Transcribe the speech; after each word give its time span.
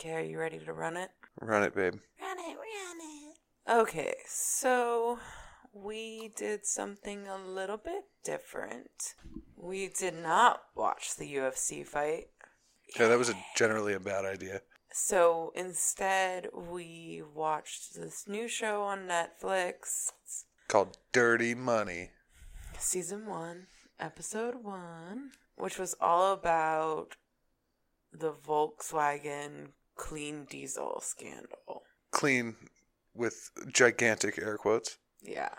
Okay, 0.00 0.14
are 0.14 0.22
you 0.22 0.38
ready 0.38 0.58
to 0.58 0.72
run 0.72 0.96
it? 0.96 1.10
Run 1.42 1.62
it, 1.62 1.74
babe. 1.74 1.92
Run 2.22 2.38
it, 2.38 2.56
run 2.56 3.76
it. 3.76 3.80
Okay, 3.82 4.14
so 4.26 5.18
we 5.74 6.32
did 6.34 6.64
something 6.64 7.28
a 7.28 7.36
little 7.36 7.76
bit 7.76 8.04
different. 8.24 9.12
We 9.58 9.88
did 9.88 10.14
not 10.14 10.62
watch 10.74 11.16
the 11.16 11.30
UFC 11.34 11.86
fight. 11.86 12.28
Yeah, 12.98 13.08
that 13.08 13.18
was 13.18 13.28
a, 13.28 13.34
generally 13.58 13.92
a 13.92 14.00
bad 14.00 14.24
idea. 14.24 14.62
So 14.90 15.52
instead, 15.54 16.48
we 16.54 17.22
watched 17.34 17.94
this 17.94 18.26
new 18.26 18.48
show 18.48 18.80
on 18.80 19.00
Netflix. 19.00 20.12
It's 20.24 20.46
Called 20.66 20.96
Dirty 21.12 21.54
Money. 21.54 22.08
season 22.78 23.26
one, 23.26 23.66
episode 23.98 24.64
one, 24.64 25.32
which 25.56 25.78
was 25.78 25.94
all 26.00 26.32
about 26.32 27.16
the 28.10 28.32
Volkswagen 28.32 29.72
clean 30.00 30.46
diesel 30.48 31.00
scandal. 31.02 31.82
Clean 32.10 32.56
with 33.14 33.50
gigantic 33.72 34.38
air 34.38 34.56
quotes. 34.56 34.98
Yeah. 35.22 35.54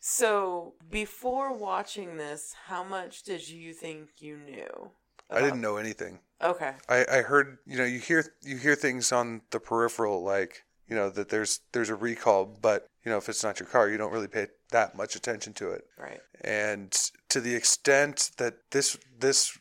So 0.00 0.74
before 0.90 1.56
watching 1.56 2.16
this, 2.18 2.54
how 2.66 2.84
much 2.84 3.22
did 3.22 3.48
you 3.48 3.72
think 3.72 4.10
you 4.18 4.36
knew? 4.36 4.90
I 5.30 5.40
didn't 5.40 5.60
know 5.60 5.76
anything. 5.76 6.20
Okay. 6.42 6.72
I, 6.88 7.04
I 7.10 7.22
heard 7.22 7.58
you 7.66 7.76
know 7.78 7.84
you 7.84 7.98
hear 7.98 8.24
you 8.42 8.56
hear 8.58 8.74
things 8.76 9.10
on 9.12 9.42
the 9.50 9.60
peripheral 9.60 10.22
like 10.22 10.62
you 10.86 10.94
know 10.94 11.10
that 11.10 11.28
there's 11.28 11.60
there's 11.72 11.90
a 11.90 11.94
recall 11.94 12.46
but 12.62 12.86
you 13.04 13.10
know 13.10 13.18
if 13.18 13.28
it's 13.28 13.42
not 13.42 13.58
your 13.60 13.68
car 13.68 13.90
you 13.90 13.98
don't 13.98 14.12
really 14.12 14.28
pay 14.28 14.46
that 14.70 14.96
much 14.96 15.16
attention 15.16 15.52
to 15.54 15.70
it 15.72 15.82
Right. 15.98 16.20
and 16.42 16.90
to 17.28 17.40
the 17.40 17.54
extent 17.54 18.30
that 18.38 18.54
this 18.70 18.96
this 19.18 19.58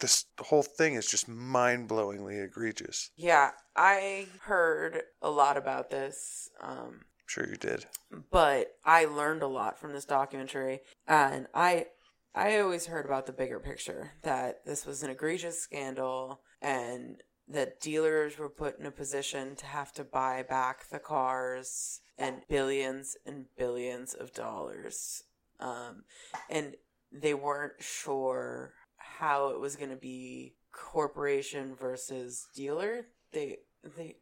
this 0.00 0.26
whole 0.40 0.62
thing 0.62 0.94
is 0.94 1.10
just 1.10 1.28
mind-blowingly 1.28 2.42
egregious 2.42 3.10
Yeah, 3.16 3.50
I 3.76 4.26
heard 4.42 5.02
a 5.22 5.30
lot 5.30 5.56
about 5.56 5.90
this. 5.90 6.48
Um, 6.60 7.02
sure 7.26 7.48
you 7.48 7.56
did 7.56 7.86
but 8.30 8.76
I 8.84 9.04
learned 9.04 9.42
a 9.42 9.48
lot 9.48 9.78
from 9.78 9.92
this 9.92 10.04
documentary, 10.04 10.80
and 11.06 11.46
I 11.54 11.86
I 12.34 12.58
always 12.58 12.86
heard 12.86 13.04
about 13.04 13.26
the 13.26 13.32
bigger 13.32 13.58
picture 13.58 14.12
that 14.22 14.64
this 14.64 14.86
was 14.86 15.02
an 15.02 15.10
egregious 15.10 15.60
scandal 15.60 16.42
and 16.60 17.22
that 17.48 17.80
dealers 17.80 18.38
were 18.38 18.50
put 18.50 18.78
in 18.78 18.86
a 18.86 18.90
position 18.90 19.56
to 19.56 19.66
have 19.66 19.92
to 19.92 20.04
buy 20.04 20.42
back 20.42 20.88
the 20.90 20.98
cars 20.98 22.00
and 22.18 22.42
billions 22.48 23.16
and 23.24 23.46
billions 23.56 24.14
of 24.14 24.32
dollars, 24.32 25.24
um, 25.60 26.04
and 26.50 26.74
they 27.10 27.32
weren't 27.32 27.80
sure 27.80 28.74
how 29.18 29.48
it 29.48 29.60
was 29.60 29.76
going 29.76 29.90
to 29.90 29.96
be 29.96 30.54
corporation 30.72 31.74
versus 31.74 32.46
dealer. 32.54 33.06
They 33.32 33.58
they 33.96 34.16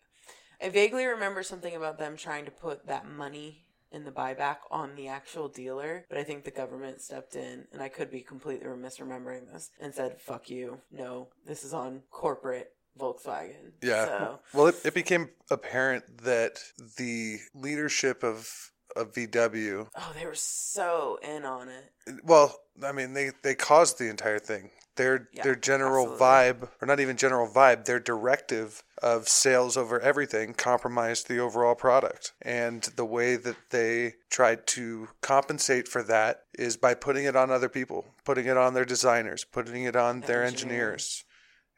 I 0.62 0.70
vaguely 0.70 1.04
remember 1.04 1.42
something 1.42 1.76
about 1.76 1.98
them 1.98 2.16
trying 2.16 2.46
to 2.46 2.50
put 2.50 2.86
that 2.86 3.06
money 3.06 3.66
in 3.92 4.04
the 4.04 4.10
buyback 4.10 4.56
on 4.70 4.94
the 4.96 5.08
actual 5.08 5.48
dealer, 5.48 6.06
but 6.08 6.18
I 6.18 6.24
think 6.24 6.44
the 6.44 6.50
government 6.50 7.00
stepped 7.00 7.36
in, 7.36 7.66
and 7.72 7.80
I 7.80 7.88
could 7.88 8.10
be 8.10 8.20
completely 8.20 8.66
misremembering 8.66 9.52
this, 9.52 9.70
and 9.80 9.94
said, 9.94 10.20
fuck 10.20 10.50
you. 10.50 10.80
No, 10.90 11.28
this 11.46 11.62
is 11.62 11.72
on 11.72 12.02
corporate 12.10 12.72
Volkswagen. 12.98 13.72
yeah 13.82 14.06
So, 14.06 14.40
well 14.54 14.66
it, 14.68 14.76
it 14.84 14.94
became 14.94 15.28
apparent 15.50 16.04
that 16.22 16.58
the 16.96 17.38
leadership 17.54 18.24
of 18.24 18.48
of 18.96 19.12
VW 19.12 19.86
oh, 19.94 20.12
they 20.18 20.24
were 20.24 20.34
so 20.34 21.18
in 21.22 21.44
on 21.44 21.68
it. 21.68 21.92
Well, 22.24 22.56
I 22.82 22.92
mean, 22.92 23.12
they 23.12 23.32
they 23.42 23.54
caused 23.54 23.98
the 23.98 24.08
entire 24.08 24.38
thing. 24.38 24.70
Their 24.96 25.28
Yeah, 25.32 25.42
their 25.44 25.54
general 25.54 26.12
absolutely. 26.12 26.26
vibe, 26.26 26.70
or 26.82 26.86
not 26.86 27.00
even 27.00 27.16
general 27.16 27.48
vibe, 27.48 27.84
their 27.84 28.00
directive 28.00 28.82
of 29.02 29.28
sales 29.28 29.76
over 29.76 30.00
everything 30.00 30.54
compromised 30.54 31.28
the 31.28 31.38
overall 31.38 31.74
product. 31.74 32.32
And 32.42 32.82
the 32.82 33.04
way 33.04 33.36
that 33.36 33.56
they 33.70 34.14
tried 34.30 34.66
to 34.68 35.08
compensate 35.20 35.86
for 35.86 36.02
that 36.04 36.44
is 36.58 36.76
by 36.76 36.94
putting 36.94 37.24
it 37.24 37.36
on 37.36 37.50
other 37.50 37.68
people, 37.68 38.06
putting 38.24 38.46
it 38.46 38.56
on 38.56 38.74
their 38.74 38.86
designers, 38.86 39.44
putting 39.44 39.84
it 39.84 39.96
on 39.96 40.22
their 40.22 40.42
Engineers. 40.42 40.62
engineers. 40.64 41.24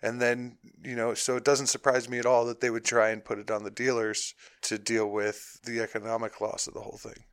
And 0.00 0.20
then, 0.22 0.59
you 0.84 0.94
know, 0.94 1.14
so 1.14 1.37
it 1.37 1.44
doesn't 1.44 1.66
surprise 1.66 2.09
me 2.09 2.20
at 2.20 2.26
all 2.26 2.47
that 2.47 2.60
they 2.60 2.70
would 2.70 2.84
try 2.84 3.10
and 3.10 3.25
put 3.25 3.41
it 3.41 3.50
on 3.50 3.64
the 3.64 3.70
dealers 3.70 4.32
to 4.62 4.78
deal 4.78 5.10
with 5.10 5.60
the 5.64 5.81
economic 5.81 6.41
loss 6.41 6.69
of 6.69 6.75
the 6.75 6.81
whole 6.81 6.98
thing. 6.98 7.25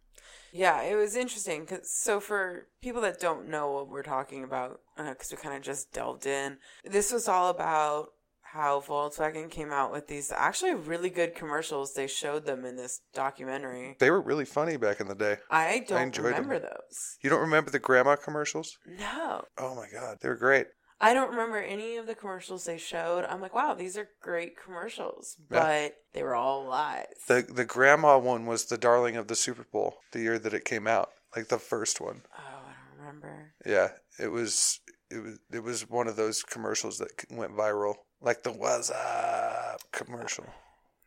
Yeah, 0.56 0.84
it 0.84 0.96
was 0.96 1.18
interesting. 1.18 1.66
Cause, 1.66 1.92
so, 1.92 2.22
for 2.22 2.68
people 2.82 3.02
that 3.02 3.20
don't 3.20 3.50
know 3.50 3.72
what 3.74 3.90
we're 3.90 4.04
talking 4.04 4.42
about, 4.46 4.80
uh, 4.98 5.10
because 5.10 5.30
we 5.30 5.36
kind 5.38 5.54
of 5.54 5.62
just 5.62 5.92
delved 5.92 6.26
in, 6.26 6.60
this 6.86 7.12
was 7.12 7.28
all 7.28 7.50
about 7.50 8.12
how 8.42 8.80
Volkswagen 8.80 9.52
came 9.52 9.70
out 9.74 9.92
with 9.92 10.08
these 10.08 10.32
actually 10.32 10.74
really 10.74 11.10
good 11.10 11.36
commercials. 11.36 11.94
They 11.94 12.08
showed 12.08 12.46
them 12.46 12.64
in 12.64 12.78
this 12.78 13.02
documentary. 13.14 13.98
They 14.00 14.10
were 14.10 14.22
really 14.22 14.46
funny 14.46 14.78
back 14.78 15.02
in 15.02 15.10
the 15.10 15.16
day. 15.16 15.40
I 15.52 15.84
don't 15.86 16.18
'em. 16.18 16.24
remember 16.24 16.60
those. 16.60 17.18
You 17.22 17.30
don't 17.30 17.42
remember 17.42 17.70
the 17.70 17.80
grandma 17.80 18.16
commercials? 18.16 18.78
No. 18.86 19.44
Oh 19.58 19.76
my 19.76 19.90
god, 19.92 20.20
they 20.22 20.30
were 20.30 20.38
great. 20.38 20.68
I 21.02 21.14
don't 21.14 21.32
remember 21.32 21.58
any 21.60 21.98
of 21.98 22.08
the 22.08 22.16
commercials 22.16 22.66
they 22.66 22.78
showed. 22.78 23.26
I'm 23.26 23.42
like, 23.42 23.54
wow, 23.54 23.74
these 23.74 23.98
are 23.98 24.08
great 24.22 24.54
commercials, 24.58 25.36
Yeah. 25.52 25.60
but 25.60 25.96
they 26.14 26.24
were 26.24 26.36
all 26.36 26.66
lies. 26.66 27.08
The 27.28 27.42
the 27.42 27.66
grandma 27.66 28.18
one 28.18 28.46
was 28.46 28.66
the 28.66 28.78
darling 28.78 29.16
of 29.18 29.28
the 29.28 29.36
Super 29.36 29.66
Bowl, 29.72 29.98
the 30.12 30.22
year 30.22 30.40
that 30.40 30.54
it 30.54 30.64
came 30.66 30.88
out, 30.88 31.10
like 31.36 31.50
the 31.50 31.60
first 31.60 32.00
one. 32.00 32.22
oh, 32.38 32.42
I 32.42 32.74
don't 32.88 33.00
remember. 33.00 33.54
Yeah, 33.66 33.90
it 34.20 34.30
was 34.30 34.80
it 35.12 35.18
was 35.22 35.40
it 35.52 35.60
was 35.64 35.90
one 35.90 36.08
of 36.08 36.16
those 36.16 36.44
commercials 36.44 36.98
that 37.00 37.12
went 37.30 37.52
viral, 37.56 37.96
like 38.22 38.44
the 38.44 38.52
"What's 38.54 38.90
Up" 38.90 39.82
commercial, 39.92 40.46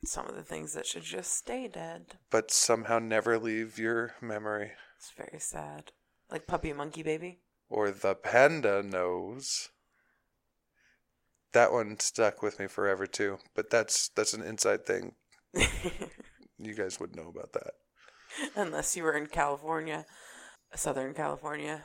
Some 0.04 0.27
of 0.28 0.37
the 0.37 0.44
things 0.44 0.75
that 0.75 0.87
should 0.87 1.03
just 1.03 1.32
stay 1.34 1.66
dead. 1.66 2.19
but 2.31 2.50
somehow 2.50 2.98
never 2.98 3.38
leave 3.38 3.78
your 3.78 4.15
memory. 4.21 4.72
It's 4.98 5.12
very 5.16 5.41
sad. 5.41 5.93
Like 6.31 6.47
Puppy 6.47 6.72
Monkey 6.75 7.03
Baby. 7.03 7.41
Or 7.71 7.91
the 7.91 8.15
panda 8.15 8.82
nose. 8.82 9.71
That 11.53 11.72
one 11.72 11.98
stuck 12.00 12.42
with 12.42 12.59
me 12.59 12.66
forever 12.66 13.06
too, 13.06 13.38
but 13.54 13.70
that's 13.70 14.09
that's 14.10 14.34
an 14.34 14.42
inside 14.42 14.86
thing. 14.86 15.14
You 16.59 16.75
guys 16.75 16.98
would 16.98 17.14
know 17.14 17.28
about 17.28 17.53
that. 17.53 17.75
Unless 18.56 18.97
you 18.97 19.04
were 19.04 19.16
in 19.16 19.26
California, 19.26 20.06
Southern 20.75 21.14
California. 21.14 21.84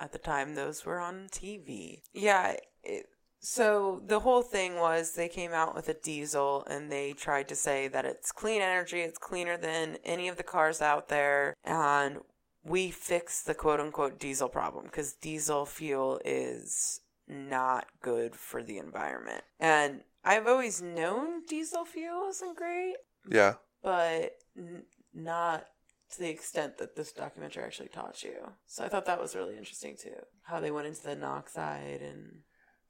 At 0.00 0.12
the 0.12 0.18
time, 0.18 0.54
those 0.54 0.84
were 0.84 1.00
on 1.00 1.28
TV. 1.30 2.02
Yeah. 2.12 2.56
It, 2.82 3.06
so 3.40 4.02
the 4.04 4.20
whole 4.20 4.42
thing 4.42 4.76
was 4.76 5.12
they 5.12 5.28
came 5.28 5.52
out 5.52 5.74
with 5.74 5.88
a 5.88 5.94
diesel 5.94 6.64
and 6.68 6.90
they 6.90 7.12
tried 7.12 7.48
to 7.48 7.54
say 7.54 7.86
that 7.88 8.04
it's 8.04 8.32
clean 8.32 8.60
energy, 8.60 9.00
it's 9.00 9.18
cleaner 9.18 9.56
than 9.56 9.98
any 10.04 10.28
of 10.28 10.36
the 10.36 10.42
cars 10.42 10.82
out 10.82 11.08
there. 11.08 11.54
And 11.64 12.18
we 12.64 12.90
fixed 12.90 13.46
the 13.46 13.54
quote 13.54 13.80
unquote 13.80 14.18
diesel 14.18 14.48
problem 14.48 14.86
because 14.86 15.12
diesel 15.14 15.64
fuel 15.64 16.20
is 16.24 17.00
not 17.28 17.86
good 18.00 18.34
for 18.34 18.62
the 18.62 18.78
environment. 18.78 19.42
And 19.60 20.02
I've 20.24 20.46
always 20.46 20.82
known 20.82 21.44
diesel 21.46 21.84
fuel 21.84 22.28
isn't 22.28 22.56
great, 22.56 22.96
Yeah. 23.28 23.54
but 23.82 24.38
n- 24.56 24.84
not 25.14 25.66
to 26.10 26.18
the 26.18 26.30
extent 26.30 26.78
that 26.78 26.96
this 26.96 27.12
documentary 27.12 27.62
actually 27.64 27.88
taught 27.88 28.22
you. 28.22 28.52
So 28.66 28.84
I 28.84 28.88
thought 28.88 29.04
that 29.06 29.20
was 29.20 29.34
really 29.36 29.56
interesting 29.56 29.96
too. 29.96 30.16
How 30.42 30.58
they 30.60 30.70
went 30.70 30.86
into 30.86 31.02
the 31.02 31.14
NOx 31.14 31.52
side 31.52 32.00
and 32.02 32.42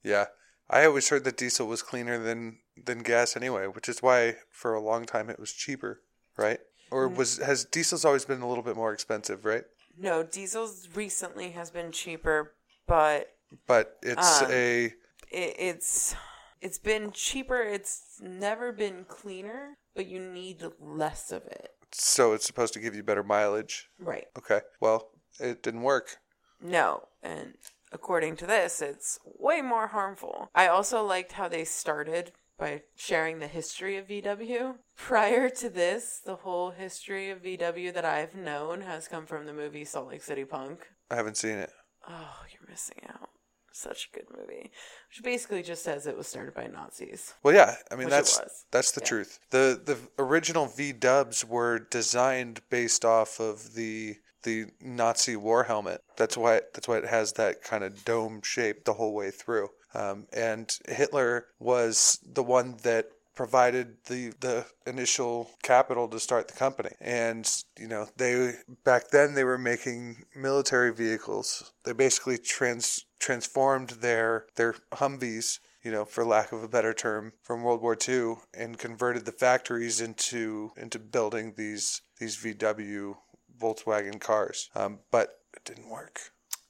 Yeah. 0.03 0.27
I 0.69 0.85
always 0.85 1.09
heard 1.09 1.23
that 1.23 1.37
diesel 1.37 1.67
was 1.67 1.81
cleaner 1.81 2.17
than 2.17 2.59
than 2.77 2.99
gas 2.99 3.35
anyway, 3.35 3.67
which 3.67 3.89
is 3.89 4.01
why 4.01 4.37
for 4.49 4.73
a 4.73 4.79
long 4.79 5.05
time 5.05 5.29
it 5.29 5.39
was 5.39 5.51
cheaper, 5.51 6.01
right? 6.37 6.59
Or 6.91 7.07
mm-hmm. 7.07 7.17
was 7.17 7.37
has 7.37 7.65
diesel's 7.65 8.05
always 8.05 8.23
been 8.25 8.41
a 8.41 8.47
little 8.47 8.63
bit 8.63 8.75
more 8.75 8.93
expensive, 8.93 9.45
right? 9.45 9.65
no, 9.97 10.23
diesels 10.23 10.87
recently 10.95 11.51
has 11.51 11.69
been 11.71 11.91
cheaper, 11.91 12.53
but 12.87 13.35
But 13.67 13.97
it's 14.03 14.41
Um, 14.43 14.51
a 14.51 14.85
it, 14.85 14.93
it's 15.31 16.15
it's 16.61 16.79
been 16.79 17.11
cheaper. 17.11 17.61
It's 17.61 18.19
never 18.21 18.71
been 18.71 19.05
cleaner, 19.05 19.77
but 19.95 20.07
you 20.07 20.19
need 20.19 20.63
less 20.79 21.31
of 21.31 21.45
it. 21.45 21.69
so 21.91 22.33
it's 22.33 22.45
supposed 22.45 22.73
to 22.73 22.79
give 22.79 22.95
you 22.95 23.03
better 23.03 23.23
mileage. 23.23 23.89
Right. 23.99 24.27
Okay. 24.37 24.61
Well, 24.79 25.09
it 25.39 25.63
didn't 25.63 25.81
work. 25.83 26.17
No, 26.61 27.07
and 27.23 27.53
according 27.91 28.35
to 28.37 28.45
this, 28.45 28.81
it's 28.81 29.17
way 29.23 29.61
more 29.61 29.87
harmful. 29.87 30.49
I 30.53 30.67
also 30.67 31.03
liked 31.03 31.31
how 31.33 31.47
they 31.47 31.63
started 31.65 32.33
by 32.57 32.81
sharing 32.97 33.39
the 33.39 33.47
history 33.47 33.95
of 33.95 34.07
VW. 34.09 34.75
Prior 34.97 35.49
to 35.49 35.69
this, 35.69 36.19
the 36.23 36.35
whole 36.35 36.71
history 36.71 37.29
of 37.29 37.41
VW 37.41 37.93
that 37.93 38.03
I've 38.03 38.35
known 38.35 38.81
has 38.81 39.07
come 39.07 39.25
from 39.25 39.45
the 39.45 39.53
movie 39.53 39.85
Salt 39.85 40.09
Lake 40.09 40.21
City 40.21 40.43
Punk. 40.43 40.85
I 41.09 41.15
haven't 41.15 41.37
seen 41.37 41.57
it. 41.57 41.71
Oh, 42.07 42.41
you're 42.51 42.69
missing 42.69 42.99
out. 43.07 43.29
Such 43.71 44.09
a 44.11 44.17
good 44.17 44.27
movie. 44.37 44.71
Which 45.09 45.23
basically 45.23 45.63
just 45.63 45.83
says 45.83 46.07
it 46.07 46.17
was 46.17 46.27
started 46.27 46.53
by 46.53 46.67
Nazis. 46.67 47.33
Well, 47.43 47.53
yeah. 47.53 47.75
I 47.91 47.95
mean, 47.95 48.09
that's 48.09 48.39
that's 48.71 48.91
the 48.91 49.01
Yeah. 49.01 49.07
truth. 49.07 49.39
the 49.51 49.81
The 49.83 49.97
original 50.17 50.65
V 50.67 50.91
Dubs 50.91 51.45
were 51.45 51.79
designed 51.79 52.61
based 52.69 53.05
off 53.05 53.39
of 53.39 53.73
the 53.75 54.17
the 54.43 54.67
Nazi 54.81 55.35
war 55.35 55.63
helmet. 55.65 56.01
That's 56.15 56.37
why 56.37 56.55
it, 56.55 56.73
that's 56.73 56.87
why 56.87 56.97
it 56.97 57.05
has 57.07 57.33
that 57.33 57.61
kind 57.63 57.83
of 57.83 58.05
dome 58.05 58.41
shape 58.41 58.85
the 58.85 58.93
whole 58.93 59.13
way 59.13 59.31
through. 59.31 59.69
Um, 59.93 60.27
and 60.31 60.71
Hitler 60.87 61.47
was 61.59 62.19
the 62.23 62.43
one 62.43 62.77
that 62.83 63.07
provided 63.39 63.95
the 64.07 64.33
the 64.41 64.65
initial 64.85 65.49
capital 65.63 66.09
to 66.09 66.19
start 66.19 66.49
the 66.49 66.53
company. 66.53 66.89
And 66.99 67.49
you 67.79 67.87
know, 67.87 68.09
they 68.17 68.55
back 68.83 69.11
then 69.11 69.33
they 69.33 69.45
were 69.45 69.57
making 69.57 70.25
military 70.35 70.93
vehicles. 70.93 71.71
They 71.85 71.93
basically 71.93 72.37
trans 72.37 73.05
transformed 73.17 73.91
their 74.01 74.47
their 74.57 74.75
Humvees 74.91 75.59
you 75.81 75.91
know, 75.93 76.03
for 76.03 76.25
lack 76.25 76.51
of 76.51 76.61
a 76.61 76.67
better 76.67 76.93
term, 76.93 77.31
from 77.41 77.63
World 77.63 77.81
War 77.81 77.97
II, 77.97 78.35
and 78.53 78.77
converted 78.77 79.23
the 79.23 79.31
factories 79.31 80.01
into 80.01 80.73
into 80.75 80.99
building 80.99 81.53
these 81.55 82.01
these 82.19 82.35
VW 82.35 83.15
Volkswagen 83.57 84.19
cars. 84.19 84.69
Um, 84.75 84.99
but 85.11 85.39
it 85.55 85.63
didn't 85.63 85.87
work. 85.89 86.19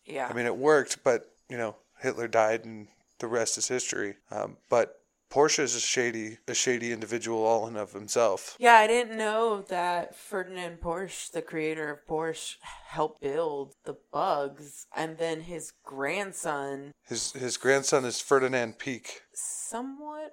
Yeah. 0.06 0.28
I 0.28 0.34
mean, 0.34 0.46
it 0.46 0.56
worked, 0.56 1.04
but 1.04 1.32
you 1.50 1.58
know, 1.58 1.78
Hitler 2.00 2.28
died, 2.28 2.64
and 2.64 2.90
the 3.18 3.28
rest 3.28 3.58
is 3.58 3.68
history. 3.68 4.18
Um, 4.30 4.58
but 4.70 4.99
Porsche 5.30 5.60
is 5.60 5.76
a 5.76 5.80
shady, 5.80 6.38
a 6.48 6.54
shady 6.54 6.92
individual 6.92 7.46
all 7.46 7.68
in 7.68 7.76
of 7.76 7.94
himself. 7.94 8.56
Yeah, 8.60 8.74
I 8.74 8.88
didn't 8.88 9.18
know 9.18 9.62
that 9.70 10.16
Ferdinand 10.16 10.80
Porsche, 10.82 11.32
the 11.32 11.42
creator 11.44 11.92
of 11.92 12.08
Porsche, 12.08 12.56
helped 12.88 13.22
build 13.22 13.76
the 13.86 13.98
bugs, 14.12 14.88
and 14.96 15.18
then 15.18 15.42
his 15.42 15.74
grandson. 15.84 16.94
His 17.08 17.32
his 17.34 17.58
grandson 17.58 18.06
is 18.06 18.20
Ferdinand 18.20 18.80
Piëch. 18.80 19.20
Somewhat, 19.34 20.32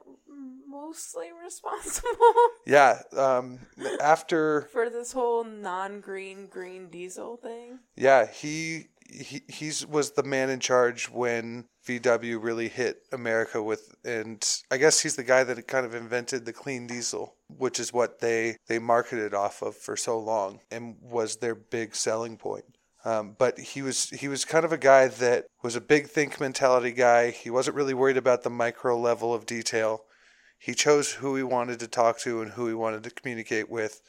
mostly 0.66 1.28
responsible. 1.44 2.08
Yeah. 2.66 3.02
Um. 3.16 3.60
After 4.00 4.62
for 4.72 4.90
this 4.90 5.12
whole 5.12 5.44
non-green 5.44 6.48
green 6.48 6.88
diesel 6.88 7.36
thing. 7.36 7.78
Yeah, 7.94 8.26
he 8.26 8.88
he 9.10 9.42
he's 9.48 9.86
was 9.86 10.12
the 10.12 10.22
man 10.22 10.50
in 10.50 10.60
charge 10.60 11.08
when 11.10 11.66
VW 11.86 12.42
really 12.42 12.68
hit 12.68 12.98
America 13.12 13.62
with, 13.62 13.94
and 14.04 14.44
I 14.70 14.76
guess 14.76 15.00
he's 15.00 15.16
the 15.16 15.24
guy 15.24 15.44
that 15.44 15.68
kind 15.68 15.86
of 15.86 15.94
invented 15.94 16.44
the 16.44 16.52
clean 16.52 16.86
diesel, 16.86 17.36
which 17.48 17.78
is 17.78 17.92
what 17.92 18.20
they 18.20 18.56
they 18.68 18.78
marketed 18.78 19.34
off 19.34 19.62
of 19.62 19.76
for 19.76 19.96
so 19.96 20.18
long 20.18 20.60
and 20.70 20.96
was 21.00 21.36
their 21.36 21.54
big 21.54 21.94
selling 21.94 22.36
point. 22.36 22.64
Um, 23.04 23.36
but 23.38 23.58
he 23.58 23.82
was 23.82 24.10
he 24.10 24.26
was 24.26 24.44
kind 24.44 24.64
of 24.64 24.72
a 24.72 24.78
guy 24.78 25.08
that 25.08 25.46
was 25.62 25.76
a 25.76 25.80
big 25.80 26.08
think 26.08 26.40
mentality 26.40 26.92
guy. 26.92 27.30
He 27.30 27.50
wasn't 27.50 27.76
really 27.76 27.94
worried 27.94 28.16
about 28.16 28.42
the 28.42 28.50
micro 28.50 28.98
level 28.98 29.32
of 29.32 29.46
detail. 29.46 30.02
He 30.58 30.74
chose 30.74 31.12
who 31.12 31.36
he 31.36 31.42
wanted 31.42 31.78
to 31.80 31.86
talk 31.86 32.18
to 32.20 32.42
and 32.42 32.52
who 32.52 32.66
he 32.66 32.74
wanted 32.74 33.04
to 33.04 33.10
communicate 33.10 33.70
with, 33.70 34.00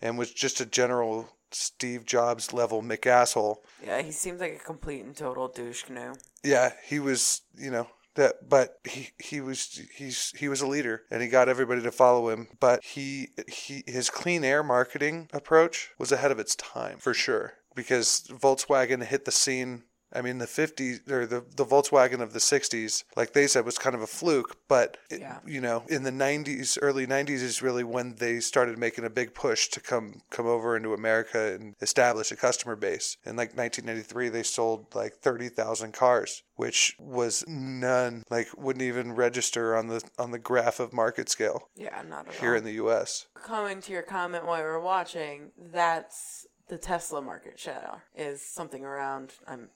and 0.00 0.16
was 0.16 0.32
just 0.32 0.60
a 0.60 0.66
general 0.66 1.35
Steve 1.56 2.04
Jobs 2.04 2.52
level 2.52 2.82
McAsshole. 2.82 3.56
Yeah, 3.84 4.02
he 4.02 4.12
seemed 4.12 4.40
like 4.40 4.54
a 4.54 4.64
complete 4.64 5.04
and 5.04 5.16
total 5.16 5.48
douche 5.48 5.84
canoe. 5.84 6.14
Yeah, 6.44 6.72
he 6.84 6.98
was, 6.98 7.42
you 7.56 7.70
know, 7.70 7.88
that 8.16 8.48
but 8.48 8.78
he 8.84 9.10
he 9.18 9.40
was 9.40 9.80
he's 9.94 10.32
he 10.36 10.48
was 10.48 10.60
a 10.60 10.66
leader 10.66 11.02
and 11.10 11.22
he 11.22 11.28
got 11.28 11.48
everybody 11.48 11.82
to 11.82 11.92
follow 11.92 12.28
him, 12.30 12.48
but 12.60 12.82
he 12.82 13.28
he 13.46 13.84
his 13.86 14.10
clean 14.10 14.44
air 14.44 14.62
marketing 14.62 15.28
approach 15.32 15.90
was 15.98 16.12
ahead 16.12 16.32
of 16.32 16.38
its 16.38 16.54
time 16.56 16.98
for 16.98 17.14
sure 17.14 17.54
because 17.74 18.26
Volkswagen 18.30 19.04
hit 19.04 19.24
the 19.24 19.30
scene 19.30 19.84
I 20.16 20.22
mean, 20.22 20.38
the 20.38 20.46
50s 20.46 21.10
or 21.10 21.26
the, 21.26 21.44
the 21.56 21.64
Volkswagen 21.64 22.20
of 22.20 22.32
the 22.32 22.38
60s, 22.38 23.04
like 23.16 23.32
they 23.32 23.46
said, 23.46 23.64
was 23.64 23.78
kind 23.78 23.94
of 23.94 24.02
a 24.02 24.06
fluke. 24.06 24.56
But, 24.68 24.96
it, 25.10 25.20
Yeah. 25.20 25.38
you 25.46 25.60
know, 25.60 25.84
in 25.88 26.02
the 26.02 26.10
90s, 26.10 26.78
early 26.80 27.06
90s 27.06 27.42
is 27.42 27.62
really 27.62 27.84
when 27.84 28.16
they 28.16 28.40
started 28.40 28.78
making 28.78 29.04
a 29.04 29.10
big 29.10 29.34
push 29.34 29.68
to 29.68 29.80
come 29.80 30.22
come 30.30 30.46
over 30.46 30.76
into 30.76 30.94
America 30.94 31.54
and 31.54 31.74
establish 31.80 32.30
a 32.32 32.36
customer 32.36 32.76
base. 32.76 33.16
In 33.24 33.36
like 33.36 33.56
1993, 33.56 34.28
they 34.30 34.42
sold 34.42 34.94
like 34.94 35.14
30,000 35.16 35.92
cars, 35.92 36.42
which 36.56 36.96
was 36.98 37.44
none, 37.46 38.22
like 38.30 38.48
wouldn't 38.56 38.82
even 38.82 39.12
register 39.12 39.76
on 39.76 39.88
the 39.88 40.02
on 40.18 40.30
the 40.30 40.38
graph 40.38 40.80
of 40.80 40.92
market 40.92 41.28
scale 41.28 41.68
Yeah, 41.76 42.02
not 42.08 42.28
at 42.28 42.34
here 42.34 42.52
all. 42.52 42.58
in 42.58 42.64
the 42.64 42.72
U.S. 42.74 43.26
Coming 43.34 43.80
to 43.82 43.92
your 43.92 44.02
comment 44.02 44.46
while 44.46 44.58
we 44.58 44.64
were 44.64 44.80
watching, 44.80 45.50
that's 45.72 46.46
the 46.68 46.78
Tesla 46.78 47.22
market 47.22 47.58
share 47.60 48.02
is 48.16 48.42
something 48.42 48.84
around. 48.84 49.34
I'm 49.46 49.68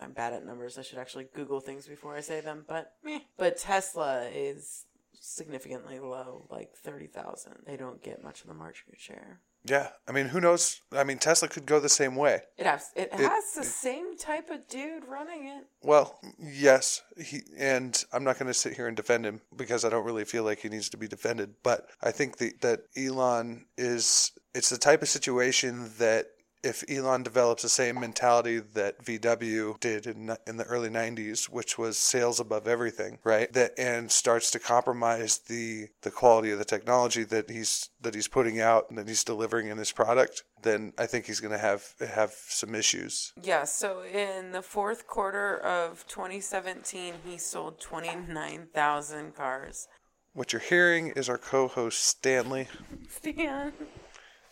I'm 0.00 0.12
bad 0.12 0.32
at 0.32 0.44
numbers. 0.44 0.78
I 0.78 0.82
should 0.82 0.98
actually 0.98 1.28
Google 1.34 1.60
things 1.60 1.86
before 1.86 2.16
I 2.16 2.20
say 2.20 2.40
them. 2.40 2.64
But 2.68 2.92
meh. 3.04 3.20
but 3.36 3.58
Tesla 3.58 4.28
is 4.32 4.84
significantly 5.20 5.98
low, 5.98 6.46
like 6.50 6.74
thirty 6.74 7.06
thousand. 7.06 7.62
They 7.66 7.76
don't 7.76 8.02
get 8.02 8.22
much 8.22 8.42
of 8.42 8.48
the 8.48 8.54
market 8.54 8.98
share. 8.98 9.40
Yeah, 9.64 9.88
I 10.06 10.12
mean, 10.12 10.26
who 10.26 10.40
knows? 10.40 10.80
I 10.92 11.04
mean, 11.04 11.18
Tesla 11.18 11.48
could 11.48 11.66
go 11.66 11.80
the 11.80 11.88
same 11.88 12.16
way. 12.16 12.40
It 12.56 12.64
has 12.64 12.90
it, 12.94 13.12
has 13.12 13.52
the 13.54 13.64
same 13.64 14.16
type 14.16 14.50
of 14.50 14.66
dude 14.68 15.04
running 15.06 15.46
it. 15.46 15.66
Well, 15.82 16.18
yes, 16.38 17.02
he 17.20 17.42
and 17.58 18.02
I'm 18.12 18.24
not 18.24 18.38
going 18.38 18.46
to 18.46 18.54
sit 18.54 18.74
here 18.74 18.86
and 18.86 18.96
defend 18.96 19.26
him 19.26 19.40
because 19.54 19.84
I 19.84 19.90
don't 19.90 20.04
really 20.04 20.24
feel 20.24 20.44
like 20.44 20.60
he 20.60 20.68
needs 20.68 20.88
to 20.90 20.96
be 20.96 21.08
defended. 21.08 21.54
But 21.62 21.88
I 22.02 22.12
think 22.12 22.38
the, 22.38 22.52
that 22.60 22.84
Elon 22.96 23.66
is 23.76 24.32
it's 24.54 24.70
the 24.70 24.78
type 24.78 25.02
of 25.02 25.08
situation 25.08 25.90
that 25.98 26.26
if 26.62 26.84
Elon 26.88 27.22
develops 27.22 27.62
the 27.62 27.68
same 27.68 28.00
mentality 28.00 28.58
that 28.58 29.04
VW 29.04 29.78
did 29.80 30.06
in 30.06 30.36
in 30.46 30.56
the 30.56 30.64
early 30.64 30.88
90s, 30.88 31.48
which 31.48 31.78
was 31.78 31.96
sales 31.96 32.40
above 32.40 32.66
everything, 32.66 33.18
right? 33.24 33.52
That 33.52 33.72
and 33.78 34.10
starts 34.10 34.50
to 34.52 34.58
compromise 34.58 35.38
the 35.38 35.88
the 36.02 36.10
quality 36.10 36.50
of 36.50 36.58
the 36.58 36.64
technology 36.64 37.24
that 37.24 37.50
he's 37.50 37.90
that 38.00 38.14
he's 38.14 38.28
putting 38.28 38.60
out 38.60 38.86
and 38.88 38.98
that 38.98 39.08
he's 39.08 39.24
delivering 39.24 39.68
in 39.68 39.78
his 39.78 39.92
product, 39.92 40.44
then 40.62 40.92
I 40.98 41.06
think 41.06 41.26
he's 41.26 41.40
going 41.40 41.52
to 41.52 41.58
have 41.58 41.94
have 42.00 42.32
some 42.32 42.74
issues. 42.74 43.32
Yeah, 43.42 43.64
so 43.64 44.02
in 44.02 44.52
the 44.52 44.62
fourth 44.62 45.06
quarter 45.06 45.58
of 45.58 46.06
2017, 46.08 47.14
he 47.24 47.38
sold 47.38 47.80
29,000 47.80 49.34
cars. 49.34 49.88
What 50.34 50.52
you're 50.52 50.60
hearing 50.60 51.08
is 51.16 51.28
our 51.28 51.38
co-host 51.38 52.04
Stanley. 52.04 52.68
Stan. 53.08 53.72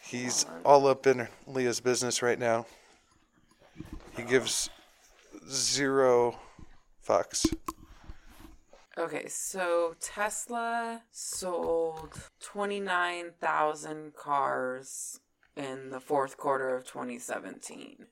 He's 0.07 0.47
all 0.65 0.87
up 0.87 1.07
in 1.07 1.27
Leah's 1.47 1.81
business 1.81 2.23
right 2.23 2.39
now. 2.39 2.67
He 4.17 4.23
gives 4.23 4.71
zero 5.51 6.39
fucks. 7.07 7.45
Okay, 8.99 9.27
so 9.29 9.95
Tesla 10.01 11.03
sold 11.11 12.31
29,000 12.41 14.15
cars 14.15 15.21
in 15.57 15.91
the 15.91 16.01
fourth 16.01 16.37
quarter 16.39 16.75
of 16.75 16.85
2017. 16.87 18.07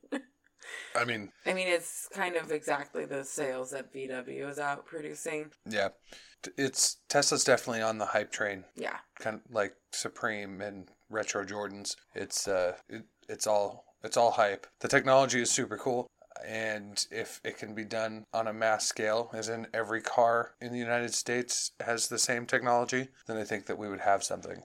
I 0.96 1.04
mean, 1.04 1.30
I 1.46 1.54
mean, 1.54 1.68
it's 1.68 2.08
kind 2.12 2.36
of 2.36 2.50
exactly 2.50 3.04
the 3.04 3.24
sales 3.24 3.70
that 3.70 3.92
VW 3.94 4.48
is 4.50 4.58
out 4.58 4.84
producing. 4.86 5.50
yeah, 5.68 5.88
T- 5.88 6.16
it's 6.56 6.98
Tesla's 7.08 7.44
definitely 7.44 7.82
on 7.82 7.98
the 7.98 8.06
hype 8.06 8.30
train, 8.32 8.64
Yeah. 8.76 8.98
kind 9.18 9.40
of 9.44 9.54
like 9.54 9.74
Supreme 9.92 10.60
and 10.60 10.88
retro 11.10 11.44
Jordans. 11.44 11.96
It's 12.14 12.48
uh, 12.48 12.76
it, 12.88 13.04
it's 13.28 13.46
all 13.46 13.84
it's 14.02 14.16
all 14.16 14.32
hype. 14.32 14.66
The 14.80 14.88
technology 14.88 15.40
is 15.40 15.50
super 15.50 15.76
cool. 15.76 16.06
And 16.44 17.06
if 17.10 17.40
it 17.44 17.58
can 17.58 17.74
be 17.74 17.84
done 17.84 18.24
on 18.34 18.48
a 18.48 18.52
mass 18.52 18.86
scale, 18.86 19.30
as 19.32 19.48
in 19.48 19.68
every 19.72 20.02
car 20.02 20.54
in 20.60 20.72
the 20.72 20.78
United 20.78 21.14
States 21.14 21.70
has 21.80 22.08
the 22.08 22.18
same 22.18 22.44
technology, 22.44 23.08
then 23.26 23.36
I 23.36 23.44
think 23.44 23.66
that 23.66 23.78
we 23.78 23.88
would 23.88 24.00
have 24.00 24.24
something. 24.24 24.62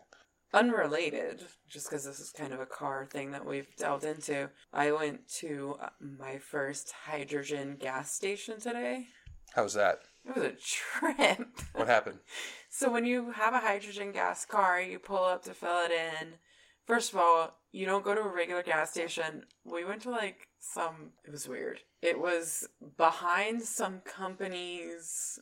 Unrelated, 0.51 1.43
just 1.69 1.87
because 1.87 2.03
this 2.05 2.19
is 2.19 2.31
kind 2.31 2.53
of 2.53 2.59
a 2.59 2.65
car 2.65 3.05
thing 3.05 3.29
that 3.31 3.45
we've 3.45 3.73
delved 3.77 4.03
into, 4.03 4.49
I 4.73 4.91
went 4.91 5.27
to 5.37 5.77
uh, 5.79 5.89
my 5.99 6.39
first 6.39 6.91
hydrogen 7.05 7.77
gas 7.79 8.11
station 8.11 8.59
today. 8.59 9.05
How's 9.53 9.75
that? 9.75 9.99
It 10.25 10.35
was 10.35 10.43
a 10.43 10.51
trip. 10.51 11.47
What 11.73 11.87
happened? 11.97 12.19
So 12.69 12.91
when 12.91 13.05
you 13.05 13.31
have 13.31 13.53
a 13.53 13.59
hydrogen 13.59 14.11
gas 14.11 14.45
car, 14.45 14.81
you 14.81 14.99
pull 14.99 15.23
up 15.23 15.43
to 15.43 15.53
fill 15.53 15.85
it 15.85 15.91
in. 15.91 16.33
First 16.85 17.13
of 17.13 17.19
all, 17.19 17.55
you 17.71 17.85
don't 17.85 18.03
go 18.03 18.15
to 18.15 18.21
a 18.21 18.33
regular 18.33 18.63
gas 18.63 18.91
station. 18.91 19.43
We 19.63 19.85
went 19.85 20.01
to 20.03 20.09
like 20.09 20.47
some 20.59 21.11
it 21.25 21.31
was 21.31 21.47
weird. 21.47 21.79
It 22.01 22.19
was 22.19 22.67
behind 22.97 23.61
some 23.61 24.01
companies 24.01 25.39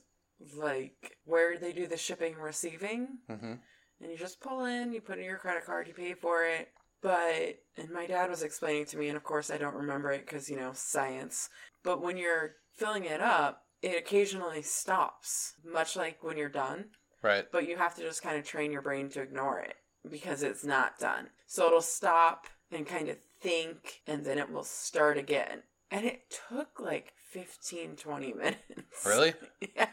like 0.56 1.18
where 1.26 1.58
they 1.58 1.72
do 1.74 1.88
the 1.88 1.98
shipping 1.98 2.34
and 2.34 2.44
receiving. 2.44 3.08
Mm-hmm. 3.30 3.54
And 4.02 4.12
you 4.12 4.18
just 4.18 4.42
pull 4.42 4.66
in, 4.66 4.94
you 4.94 5.02
put 5.02 5.18
in 5.18 5.26
your 5.26 5.38
credit 5.38 5.66
card, 5.66 5.88
you 5.88 5.94
pay 5.94 6.14
for 6.14 6.44
it. 6.46 6.70
But 7.02 7.60
and 7.78 7.92
my 7.92 8.08
dad 8.08 8.30
was 8.30 8.44
explaining 8.44 8.86
to 8.88 8.98
me 8.98 9.08
and 9.08 9.18
of 9.18 9.24
course 9.24 9.50
I 9.50 9.58
don't 9.58 9.76
remember 9.76 10.12
it 10.12 10.28
cuz 10.28 10.50
you 10.50 10.58
know, 10.58 10.72
science. 10.74 11.50
But 11.84 12.02
when 12.02 12.18
you're 12.18 12.56
filling 12.76 13.06
it 13.06 13.22
up, 13.22 13.67
it 13.82 13.98
occasionally 13.98 14.62
stops, 14.62 15.54
much 15.64 15.96
like 15.96 16.24
when 16.24 16.38
you're 16.38 16.50
done 16.50 16.86
Right. 17.22 17.46
but 17.52 17.68
you 17.68 17.78
have 17.78 17.96
to 17.96 18.02
just 18.02 18.22
kind 18.24 18.38
of 18.38 18.46
train 18.46 18.72
your 18.72 18.82
brain 18.82 19.10
to 19.10 19.22
ignore 19.22 19.60
it 19.60 19.76
because 20.10 20.44
it's 20.44 20.64
not 20.64 21.00
done. 21.00 21.28
So 21.48 21.68
it'll 21.68 21.82
stop 21.82 22.48
and 22.72 22.86
kind 22.88 23.10
of 23.10 23.18
think 23.42 24.02
and 24.08 24.26
then 24.26 24.38
it 24.38 24.52
will 24.52 24.64
start 24.64 25.18
again. 25.18 25.64
And 25.92 26.06
it 26.06 26.34
took 26.50 26.80
like 26.80 27.14
15, 27.32 27.96
20 27.96 28.34
minutes. 28.38 29.06
Really? 29.06 29.34
Yeah. 29.76 29.88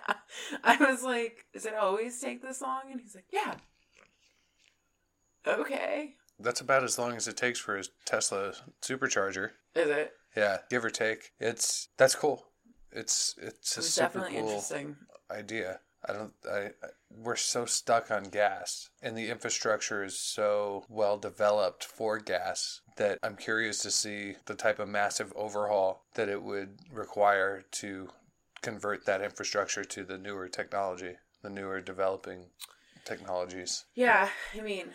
I 0.64 0.76
was 0.76 1.02
like, 1.02 1.44
does 1.52 1.64
it 1.66 1.74
always 1.74 2.18
take 2.20 2.42
this 2.42 2.60
long? 2.60 2.82
And 2.90 3.00
he's 3.00 3.14
like, 3.14 3.26
yeah. 3.32 3.54
Okay. 5.46 6.14
That's 6.40 6.60
about 6.60 6.82
as 6.84 6.98
long 6.98 7.14
as 7.16 7.28
it 7.28 7.36
takes 7.36 7.58
for 7.58 7.76
his 7.76 7.90
Tesla 8.04 8.52
supercharger. 8.82 9.50
Is 9.74 9.88
it? 9.88 10.12
Yeah, 10.36 10.58
give 10.70 10.84
or 10.84 10.90
take. 10.90 11.30
It's 11.38 11.88
that's 11.96 12.14
cool. 12.14 12.46
It's 12.94 13.34
it's 13.38 13.76
It 13.76 13.80
a 13.80 13.82
super 13.82 14.06
definitely 14.06 14.36
cool 14.36 14.48
interesting. 14.48 14.96
idea. 15.30 15.80
I 16.06 16.12
don't. 16.12 16.32
I, 16.50 16.58
I 16.58 16.70
we're 17.10 17.36
so 17.36 17.64
stuck 17.64 18.10
on 18.10 18.24
gas, 18.24 18.90
and 19.02 19.16
the 19.16 19.30
infrastructure 19.30 20.04
is 20.04 20.18
so 20.18 20.84
well 20.88 21.16
developed 21.18 21.84
for 21.84 22.18
gas 22.18 22.80
that 22.96 23.18
I'm 23.22 23.36
curious 23.36 23.78
to 23.82 23.90
see 23.90 24.36
the 24.46 24.54
type 24.54 24.78
of 24.78 24.88
massive 24.88 25.32
overhaul 25.34 26.04
that 26.14 26.28
it 26.28 26.42
would 26.42 26.78
require 26.92 27.64
to 27.72 28.08
convert 28.62 29.06
that 29.06 29.22
infrastructure 29.22 29.84
to 29.84 30.04
the 30.04 30.18
newer 30.18 30.48
technology, 30.48 31.16
the 31.42 31.50
newer 31.50 31.80
developing 31.80 32.46
technologies. 33.04 33.84
Yeah, 33.94 34.28
I 34.56 34.60
mean, 34.60 34.86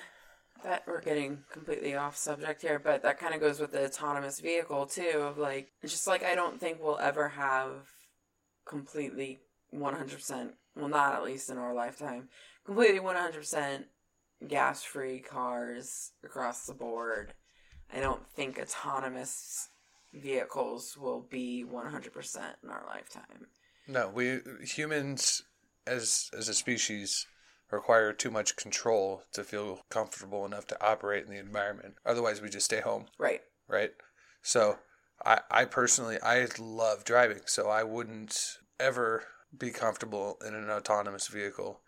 that 0.64 0.84
we're 0.88 1.02
getting 1.02 1.40
completely 1.52 1.96
off 1.96 2.18
subject 2.18 2.62
here, 2.62 2.80
but 2.80 3.04
that 3.04 3.20
kind 3.20 3.34
of 3.34 3.42
goes 3.42 3.60
with 3.60 3.72
the 3.72 3.86
autonomous 3.86 4.40
vehicle 4.40 4.86
too. 4.86 5.20
Of 5.20 5.38
like, 5.38 5.72
just 5.82 6.08
like 6.08 6.24
I 6.24 6.36
don't 6.36 6.60
think 6.60 6.80
we'll 6.82 7.00
ever 7.00 7.30
have 7.30 7.90
completely 8.66 9.40
100%, 9.74 10.50
well, 10.76 10.88
not 10.88 11.16
at 11.16 11.24
least 11.24 11.50
in 11.50 11.58
our 11.58 11.74
lifetime, 11.74 12.30
completely 12.66 13.00
100% 13.00 13.86
gas 14.48 14.84
free 14.84 15.20
cars 15.20 16.12
across 16.24 16.66
the 16.66 16.74
board. 16.74 17.34
I 17.94 18.00
don't 18.00 18.28
think 18.36 18.60
autonomous 18.60 19.70
vehicles 20.14 20.98
will 20.98 21.22
be 21.22 21.66
100% 21.68 22.38
in 22.64 22.70
our 22.70 22.86
lifetime. 22.88 23.48
No, 23.88 24.10
we 24.10 24.40
humans 24.62 25.44
as 25.88 26.30
as 26.38 26.48
a 26.48 26.54
species 26.54 27.26
require 27.72 28.14
too 28.14 28.32
much 28.32 28.56
control 28.56 29.24
to 29.34 29.44
feel 29.44 29.82
comfortable 29.90 30.46
enough 30.46 30.68
to 30.68 30.86
operate 30.86 31.26
in 31.26 31.32
the 31.32 31.40
environment. 31.40 31.96
Otherwise, 32.06 32.42
we 32.42 32.50
just 32.50 32.66
stay 32.66 32.82
home. 32.82 33.06
Right. 33.18 33.42
Right. 33.68 33.92
So, 34.42 34.80
I 35.26 35.42
I 35.52 35.66
personally 35.66 36.18
I 36.22 36.48
love 36.60 37.04
driving, 37.04 37.42
so 37.46 37.70
I 37.70 37.84
wouldn't 37.84 38.58
ever 38.80 39.24
be 39.58 39.72
comfortable 39.72 40.38
in 40.46 40.54
an 40.54 40.70
autonomous 40.70 41.28
vehicle, 41.28 41.82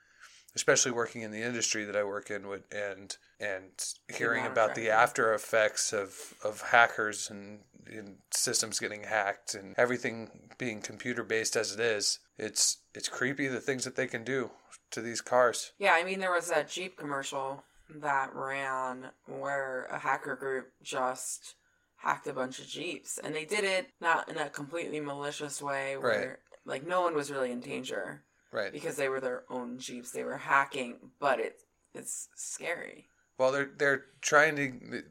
especially 0.55 0.91
working 0.91 1.21
in 1.21 1.31
the 1.31 1.41
industry 1.41 1.85
that 1.85 1.95
I 1.95 2.03
work 2.03 2.29
in 2.29 2.47
with 2.47 2.63
and 2.71 3.15
and 3.39 3.69
hearing 4.15 4.45
about 4.45 4.75
the 4.75 4.89
after 4.89 5.33
effects 5.33 5.93
of 5.93 6.35
of 6.43 6.61
hackers 6.61 7.29
and, 7.29 7.59
and 7.87 8.17
systems 8.31 8.79
getting 8.79 9.03
hacked 9.03 9.55
and 9.55 9.73
everything 9.77 10.29
being 10.57 10.81
computer 10.81 11.23
based 11.23 11.55
as 11.55 11.73
it 11.73 11.79
is. 11.79 12.19
It's 12.37 12.77
it's 12.93 13.09
creepy 13.09 13.47
the 13.47 13.59
things 13.61 13.85
that 13.85 13.95
they 13.95 14.07
can 14.07 14.23
do 14.23 14.51
to 14.91 15.01
these 15.01 15.21
cars. 15.21 15.71
Yeah, 15.79 15.93
I 15.93 16.03
mean 16.03 16.19
there 16.19 16.33
was 16.33 16.49
that 16.49 16.69
Jeep 16.69 16.97
commercial 16.97 17.63
that 17.95 18.33
ran 18.33 19.09
where 19.27 19.85
a 19.91 19.99
hacker 19.99 20.35
group 20.35 20.71
just 20.81 21.55
hacked 21.97 22.27
a 22.27 22.33
bunch 22.33 22.59
of 22.59 22.67
Jeeps 22.67 23.19
and 23.23 23.35
they 23.35 23.45
did 23.45 23.63
it 23.63 23.87
not 23.99 24.29
in 24.29 24.37
a 24.37 24.49
completely 24.49 24.99
malicious 24.99 25.61
way 25.61 25.97
where 25.97 26.29
right. 26.29 26.37
like 26.65 26.87
no 26.87 27.01
one 27.01 27.15
was 27.15 27.31
really 27.31 27.51
in 27.51 27.59
danger. 27.59 28.23
Right. 28.51 28.71
Because 28.71 28.97
they 28.97 29.09
were 29.09 29.21
their 29.21 29.43
own 29.49 29.79
Jeeps. 29.79 30.11
They 30.11 30.23
were 30.23 30.37
hacking, 30.37 30.95
but 31.19 31.39
it 31.39 31.61
it's 31.93 32.29
scary. 32.35 33.07
Well, 33.37 33.51
they're 33.51 33.71
they're 33.77 34.05
trying 34.21 34.55
to 34.57 35.03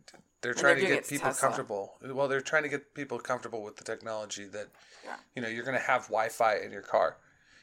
they're 0.42 0.54
trying 0.54 0.76
they're 0.76 0.88
to 0.88 0.94
get 0.94 1.08
people 1.08 1.28
Tesla. 1.28 1.48
comfortable. 1.48 1.98
Well, 2.02 2.28
they're 2.28 2.40
trying 2.40 2.62
to 2.62 2.68
get 2.68 2.94
people 2.94 3.18
comfortable 3.18 3.62
with 3.62 3.76
the 3.76 3.84
technology 3.84 4.44
that 4.46 4.68
yeah. 5.04 5.16
you 5.34 5.42
know, 5.42 5.48
you're 5.48 5.64
going 5.64 5.76
to 5.76 5.84
have 5.84 6.02
Wi-Fi 6.04 6.56
in 6.56 6.72
your 6.72 6.82
car. 6.82 7.16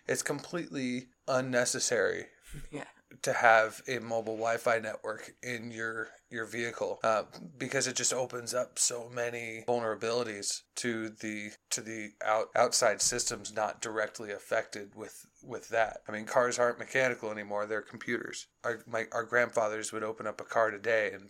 It's 0.08 0.24
completely 0.24 1.08
unnecessary. 1.28 2.28
yeah. 2.72 2.86
To 3.22 3.34
have 3.34 3.82
a 3.88 4.00
mobile 4.00 4.36
Wi-Fi 4.36 4.80
network 4.80 5.34
in 5.42 5.72
your 5.72 6.10
your 6.30 6.46
vehicle, 6.46 7.00
uh, 7.04 7.24
because 7.58 7.88
it 7.88 7.96
just 7.96 8.14
opens 8.14 8.54
up 8.54 8.78
so 8.78 9.10
many 9.10 9.64
vulnerabilities 9.68 10.64
to 10.76 11.10
the 11.10 11.52
to 11.70 11.82
the 11.82 12.12
out, 12.26 12.50
outside 12.56 13.02
systems 13.02 13.54
not 13.54 13.82
directly 13.82 14.32
affected 14.32 14.94
with 14.94 15.26
with 15.42 15.70
that. 15.70 16.02
I 16.08 16.12
mean, 16.12 16.26
cars 16.26 16.60
aren't 16.60 16.80
mechanical 16.80 17.32
anymore; 17.32 17.66
they're 17.66 17.82
computers. 17.82 18.48
Our 18.64 18.84
my 18.86 19.06
our 19.14 19.24
grandfathers 19.24 19.94
would 19.94 20.04
open 20.04 20.28
up 20.28 20.42
a 20.42 20.46
car 20.46 20.70
today 20.70 21.12
and 21.14 21.30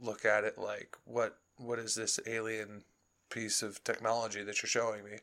look 0.00 0.24
at 0.24 0.44
it 0.44 0.58
like, 0.58 0.96
what 1.04 1.38
what 1.56 1.78
is 1.78 1.94
this 1.94 2.20
alien 2.26 2.84
piece 3.30 3.62
of 3.62 3.82
technology 3.84 4.42
that 4.42 4.62
you're 4.62 4.68
showing 4.68 5.04
me? 5.04 5.18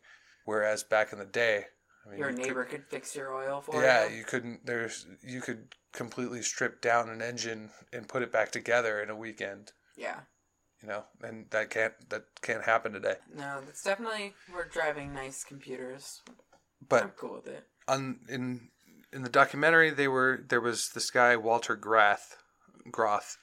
Whereas 0.45 0.83
back 0.83 1.13
in 1.13 1.19
the 1.19 1.25
day, 1.25 1.65
I 2.09 2.11
mean, 2.13 2.19
your 2.19 2.31
neighbor 2.31 2.63
could, 2.63 2.81
could, 2.81 2.87
fix 2.87 3.15
your 3.15 3.33
oil 3.33 3.61
for 3.61 3.81
yeah, 3.83 4.05
you. 4.05 4.09
Yeah, 4.09 4.17
you 4.17 4.23
couldn't. 4.23 4.65
There's 4.65 5.05
you 5.23 5.41
could 5.41 5.75
completely 5.93 6.41
strip 6.41 6.81
down 6.81 7.09
an 7.09 7.21
engine 7.21 7.69
and 7.93 8.07
put 8.07 8.23
it 8.23 8.31
back 8.31 8.51
together 8.51 9.01
in 9.01 9.09
a 9.09 9.15
weekend. 9.15 9.71
Yeah. 9.95 10.21
You 10.81 10.87
know, 10.87 11.03
and 11.21 11.45
that 11.51 11.69
can't 11.69 11.93
that 12.09 12.23
can't 12.41 12.63
happen 12.63 12.93
today. 12.93 13.15
No, 13.35 13.59
it's 13.67 13.83
definitely 13.83 14.33
we're 14.53 14.67
driving 14.67 15.13
nice 15.13 15.43
computers. 15.43 16.21
But 16.87 17.03
I'm 17.03 17.09
cool 17.09 17.35
with 17.35 17.47
it. 17.47 17.65
On 17.87 18.19
in 18.29 18.69
in 19.11 19.23
the 19.23 19.29
documentary, 19.29 19.89
they 19.91 20.07
were 20.07 20.43
there 20.47 20.61
was 20.61 20.89
this 20.89 21.11
guy 21.11 21.35
Walter 21.35 21.75
Grath, 21.75 22.37
Groth, 22.89 23.37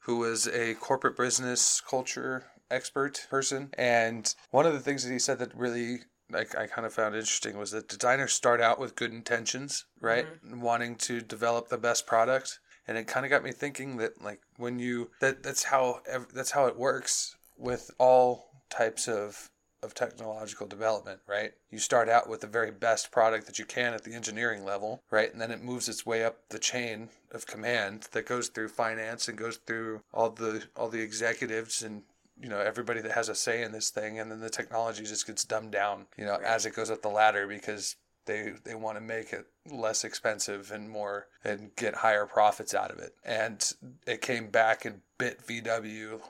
who 0.00 0.18
was 0.18 0.48
a 0.48 0.74
corporate 0.74 1.16
business 1.16 1.80
culture 1.80 2.46
expert 2.70 3.26
person, 3.30 3.70
and 3.78 4.34
one 4.50 4.66
of 4.66 4.72
the 4.72 4.80
things 4.80 5.04
that 5.04 5.12
he 5.12 5.18
said 5.18 5.38
that 5.38 5.56
really 5.56 6.00
I, 6.34 6.40
I 6.58 6.66
kind 6.66 6.86
of 6.86 6.92
found 6.92 7.14
interesting 7.14 7.58
was 7.58 7.70
that 7.72 7.88
designers 7.88 8.32
start 8.32 8.60
out 8.60 8.78
with 8.78 8.96
good 8.96 9.12
intentions, 9.12 9.84
right? 10.00 10.26
Mm-hmm. 10.26 10.60
Wanting 10.60 10.96
to 10.96 11.20
develop 11.20 11.68
the 11.68 11.78
best 11.78 12.06
product. 12.06 12.58
And 12.86 12.98
it 12.98 13.06
kind 13.06 13.24
of 13.24 13.30
got 13.30 13.44
me 13.44 13.52
thinking 13.52 13.98
that 13.98 14.22
like 14.22 14.40
when 14.56 14.78
you 14.78 15.10
that 15.20 15.42
that's 15.42 15.64
how 15.64 16.00
that's 16.34 16.50
how 16.50 16.66
it 16.66 16.76
works 16.76 17.36
with 17.56 17.90
all 17.98 18.50
types 18.70 19.06
of 19.06 19.50
of 19.82 19.94
technological 19.94 20.66
development, 20.66 21.20
right? 21.26 21.52
You 21.70 21.78
start 21.78 22.08
out 22.08 22.28
with 22.28 22.40
the 22.40 22.46
very 22.46 22.70
best 22.70 23.10
product 23.10 23.46
that 23.46 23.58
you 23.58 23.64
can 23.64 23.94
at 23.94 24.04
the 24.04 24.12
engineering 24.12 24.64
level, 24.64 25.02
right? 25.10 25.32
And 25.32 25.40
then 25.40 25.50
it 25.50 25.62
moves 25.62 25.88
its 25.88 26.04
way 26.04 26.22
up 26.24 26.48
the 26.50 26.58
chain 26.58 27.08
of 27.32 27.46
command 27.46 28.08
that 28.12 28.26
goes 28.26 28.48
through 28.48 28.68
finance 28.68 29.28
and 29.28 29.38
goes 29.38 29.56
through 29.56 30.02
all 30.12 30.30
the 30.30 30.64
all 30.76 30.88
the 30.88 31.00
executives 31.00 31.82
and 31.82 32.02
you 32.40 32.48
know 32.48 32.58
everybody 32.58 33.00
that 33.00 33.12
has 33.12 33.28
a 33.28 33.34
say 33.34 33.62
in 33.62 33.72
this 33.72 33.90
thing 33.90 34.18
and 34.18 34.30
then 34.30 34.40
the 34.40 34.50
technology 34.50 35.04
just 35.04 35.26
gets 35.26 35.44
dumbed 35.44 35.72
down 35.72 36.06
you 36.16 36.24
know 36.24 36.32
right. 36.32 36.44
as 36.44 36.64
it 36.64 36.74
goes 36.74 36.90
up 36.90 37.02
the 37.02 37.08
ladder 37.08 37.46
because 37.46 37.96
they 38.26 38.52
they 38.64 38.74
want 38.74 38.96
to 38.96 39.00
make 39.00 39.32
it 39.32 39.46
less 39.70 40.04
expensive 40.04 40.70
and 40.70 40.88
more 40.90 41.26
and 41.44 41.74
get 41.76 41.96
higher 41.96 42.26
profits 42.26 42.74
out 42.74 42.90
of 42.90 42.98
it. 42.98 43.14
And 43.24 43.64
it 44.06 44.22
came 44.22 44.50
back 44.50 44.84
and 44.84 45.00
bit 45.18 45.44
VW 45.46 46.20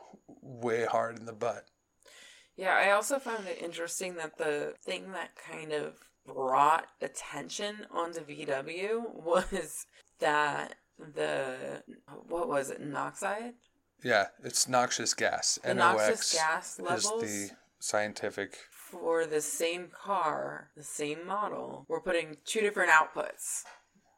way 0.43 0.85
hard 0.87 1.19
in 1.19 1.26
the 1.26 1.33
butt. 1.33 1.67
Yeah 2.57 2.75
I 2.75 2.90
also 2.90 3.19
found 3.19 3.47
it 3.47 3.62
interesting 3.62 4.17
that 4.17 4.38
the 4.38 4.75
thing 4.85 5.12
that 5.12 5.31
kind 5.37 5.73
of 5.73 5.95
brought 6.26 6.87
attention 7.00 7.87
onto 7.90 8.21
VW 8.21 9.14
was 9.14 9.87
that 10.21 10.75
the 10.99 11.83
what 12.29 12.49
was 12.49 12.71
it 12.71 12.83
Noxide 12.83 13.55
yeah, 14.02 14.26
it's 14.45 14.69
noxious 14.69 15.14
gas. 15.14 15.59
The 15.62 15.75
NOx 15.75 15.99
noxious 15.99 16.35
gas 16.35 16.80
levels 16.80 17.23
is 17.23 17.50
the 17.50 17.57
scientific. 17.78 18.59
For 18.71 19.26
the 19.26 19.40
same 19.40 19.88
car, 19.88 20.71
the 20.76 20.83
same 20.83 21.26
model, 21.26 21.87
we're 21.88 22.00
putting 22.00 22.38
two 22.45 22.61
different 22.61 22.90
outputs. 22.90 23.64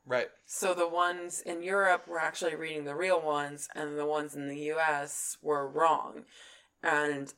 Right. 0.05 0.29
So 0.47 0.75
the 0.75 0.89
ones 0.89 1.43
in 1.45 1.63
Europe 1.63 2.09
were 2.09 2.19
actually 2.19 2.55
reading 2.57 2.85
the 2.85 2.95
real 2.95 3.21
ones, 3.21 3.69
and 3.75 3.99
the 3.99 4.07
ones 4.07 4.35
in 4.35 4.49
the 4.49 4.73
US 4.73 5.37
were 5.43 5.69
wrong. 5.69 6.25
And 6.83 7.33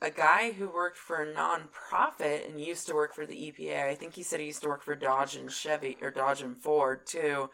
a 0.00 0.10
guy 0.10 0.52
who 0.52 0.68
worked 0.68 0.98
for 0.98 1.22
a 1.22 1.34
nonprofit 1.34 2.48
and 2.48 2.60
used 2.60 2.86
to 2.86 2.94
work 2.94 3.14
for 3.14 3.26
the 3.26 3.34
EPA, 3.34 3.88
I 3.88 3.94
think 3.96 4.14
he 4.14 4.22
said 4.22 4.38
he 4.38 4.46
used 4.46 4.62
to 4.62 4.68
work 4.68 4.84
for 4.84 4.94
Dodge 4.94 5.34
and 5.34 5.50
Chevy, 5.50 5.96
or 6.00 6.10
Dodge 6.10 6.42
and 6.42 6.56
Ford 6.56 7.06
too. 7.06 7.50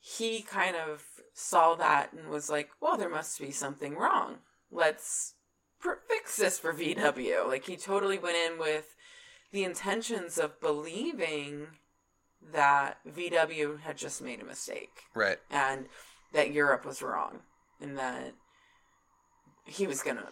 He 0.00 0.42
kind 0.42 0.76
of 0.76 1.02
saw 1.32 1.74
that 1.74 2.12
and 2.12 2.28
was 2.28 2.50
like, 2.50 2.70
well, 2.80 2.96
there 2.96 3.08
must 3.08 3.40
be 3.40 3.50
something 3.50 3.96
wrong. 3.96 4.38
Let's 4.70 5.34
pr- 5.80 6.02
fix 6.08 6.36
this 6.36 6.58
for 6.58 6.72
VW. 6.72 7.46
Like, 7.46 7.66
he 7.66 7.76
totally 7.76 8.18
went 8.18 8.36
in 8.36 8.58
with 8.58 8.94
the 9.50 9.64
intentions 9.64 10.38
of 10.38 10.60
believing 10.60 11.68
that 12.52 12.98
VW 13.08 13.80
had 13.80 13.96
just 13.96 14.22
made 14.22 14.40
a 14.40 14.44
mistake. 14.44 15.02
Right. 15.14 15.38
And 15.50 15.86
that 16.32 16.52
Europe 16.52 16.84
was 16.84 17.02
wrong. 17.02 17.40
And 17.80 17.96
that 17.98 18.34
he 19.64 19.86
was 19.86 20.02
going 20.02 20.16
to 20.16 20.28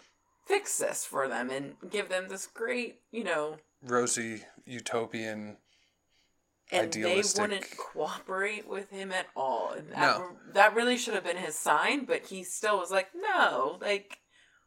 fix 0.47 0.79
this 0.79 1.05
for 1.05 1.29
them 1.29 1.51
and 1.51 1.75
give 1.91 2.09
them 2.09 2.29
this 2.29 2.47
great, 2.47 3.01
you 3.13 3.25
know, 3.25 3.57
rosy 3.83 4.43
utopian 4.67 5.57
and 6.73 6.93
they 6.93 7.23
wouldn't 7.39 7.77
cooperate 7.77 8.69
with 8.69 8.91
him 8.91 9.13
at 9.13 9.27
all. 9.35 9.73
And 9.77 9.89
that, 9.91 10.19
no. 10.19 10.31
that 10.55 10.75
really 10.75 10.97
should 10.97 11.15
have 11.15 11.25
been 11.25 11.37
his 11.37 11.57
sign, 11.57 12.05
but 12.05 12.27
he 12.27 12.45
still 12.45 12.79
was 12.79 12.91
like, 12.91 13.09
no, 13.15 13.79
like, 13.81 14.19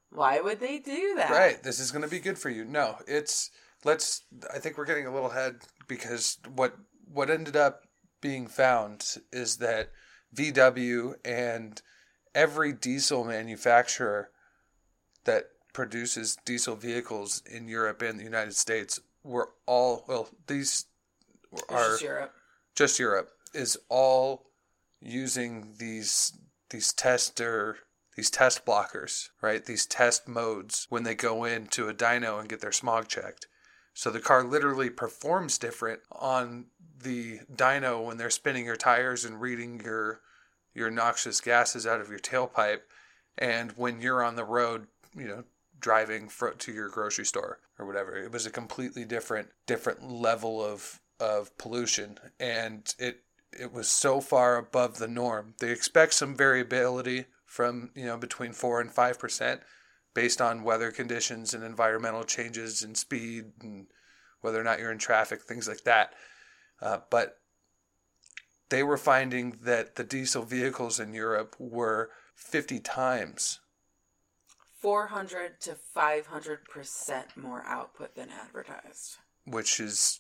why 0.09 0.39
would 0.39 0.59
they 0.59 0.79
do 0.79 1.15
that? 1.15 1.31
Right. 1.31 1.61
This 1.63 1.79
is 1.79 1.91
going 1.91 2.03
to 2.03 2.09
be 2.09 2.19
good 2.19 2.37
for 2.37 2.49
you. 2.49 2.65
No, 2.65 2.97
it's 3.07 3.49
let's. 3.83 4.23
I 4.53 4.59
think 4.59 4.77
we're 4.77 4.85
getting 4.85 5.07
a 5.07 5.13
little 5.13 5.31
ahead 5.31 5.55
because 5.87 6.37
what 6.53 6.75
what 7.11 7.29
ended 7.29 7.55
up 7.55 7.81
being 8.21 8.47
found 8.47 9.17
is 9.31 9.57
that 9.57 9.89
VW 10.35 11.15
and 11.25 11.81
every 12.35 12.73
diesel 12.73 13.23
manufacturer 13.23 14.29
that 15.25 15.45
produces 15.73 16.37
diesel 16.45 16.75
vehicles 16.75 17.41
in 17.49 17.67
Europe 17.67 18.01
and 18.01 18.19
the 18.19 18.23
United 18.23 18.55
States 18.55 18.99
were 19.23 19.49
all 19.65 20.05
well 20.07 20.29
these 20.47 20.85
are 21.69 21.97
Europe. 21.99 22.33
just 22.75 22.99
Europe, 22.99 23.29
is 23.53 23.77
all 23.89 24.45
using 25.01 25.75
these 25.77 26.37
these 26.69 26.93
tester 26.93 27.77
these 28.15 28.29
test 28.29 28.65
blockers, 28.65 29.29
right? 29.41 29.65
These 29.65 29.85
test 29.85 30.27
modes 30.27 30.85
when 30.89 31.03
they 31.03 31.15
go 31.15 31.45
into 31.45 31.89
a 31.89 31.93
dyno 31.93 32.39
and 32.39 32.47
get 32.47 32.61
their 32.61 32.71
smog 32.71 33.07
checked. 33.07 33.47
So 33.93 34.09
the 34.09 34.19
car 34.19 34.43
literally 34.43 34.89
performs 34.89 35.57
different 35.57 36.01
on 36.11 36.65
the 37.01 37.39
dyno 37.53 38.05
when 38.05 38.17
they're 38.17 38.29
spinning 38.29 38.65
your 38.65 38.75
tires 38.75 39.25
and 39.25 39.41
reading 39.41 39.81
your 39.83 40.21
your 40.73 40.89
noxious 40.89 41.39
gases 41.39 41.85
out 41.85 42.01
of 42.01 42.09
your 42.09 42.19
tailpipe 42.19 42.81
and 43.37 43.71
when 43.73 44.01
you're 44.01 44.23
on 44.23 44.35
the 44.35 44.43
road, 44.43 44.87
you 45.15 45.27
know, 45.27 45.43
driving 45.79 46.29
to 46.57 46.71
your 46.71 46.89
grocery 46.89 47.25
store 47.25 47.59
or 47.77 47.85
whatever. 47.85 48.17
It 48.17 48.31
was 48.31 48.45
a 48.45 48.51
completely 48.51 49.05
different 49.05 49.49
different 49.67 50.03
level 50.09 50.63
of 50.63 50.99
of 51.23 51.57
pollution 51.57 52.19
and 52.39 52.93
it 52.99 53.21
it 53.57 53.71
was 53.71 53.87
so 53.87 54.19
far 54.19 54.57
above 54.57 54.97
the 54.97 55.07
norm. 55.07 55.53
They 55.59 55.69
expect 55.69 56.15
some 56.15 56.35
variability 56.35 57.25
from, 57.45 57.91
you 57.93 58.05
know, 58.05 58.17
between 58.17 58.51
4 58.51 58.81
and 58.81 58.89
5% 58.89 59.59
based 60.15 60.41
on 60.41 60.63
weather 60.63 60.91
conditions 60.91 61.53
and 61.53 61.63
environmental 61.63 62.23
changes 62.23 62.81
and 62.81 62.97
speed 62.97 63.51
and 63.61 63.85
whether 64.41 64.59
or 64.59 64.63
not 64.63 64.79
you're 64.79 64.91
in 64.91 64.97
traffic, 64.97 65.43
things 65.43 65.67
like 65.67 65.83
that. 65.83 66.13
Uh, 66.81 66.99
but 67.11 67.37
they 68.69 68.81
were 68.81 68.97
finding 68.97 69.57
that 69.61 69.95
the 69.95 70.03
diesel 70.03 70.43
vehicles 70.43 70.99
in 70.99 71.13
Europe 71.13 71.55
were 71.59 72.09
50 72.35 72.79
times 72.79 73.59
400 74.79 75.61
to 75.61 75.77
500% 75.95 77.37
more 77.37 77.63
output 77.65 78.15
than 78.15 78.29
advertised. 78.29 79.17
which 79.45 79.79
is 79.79 80.19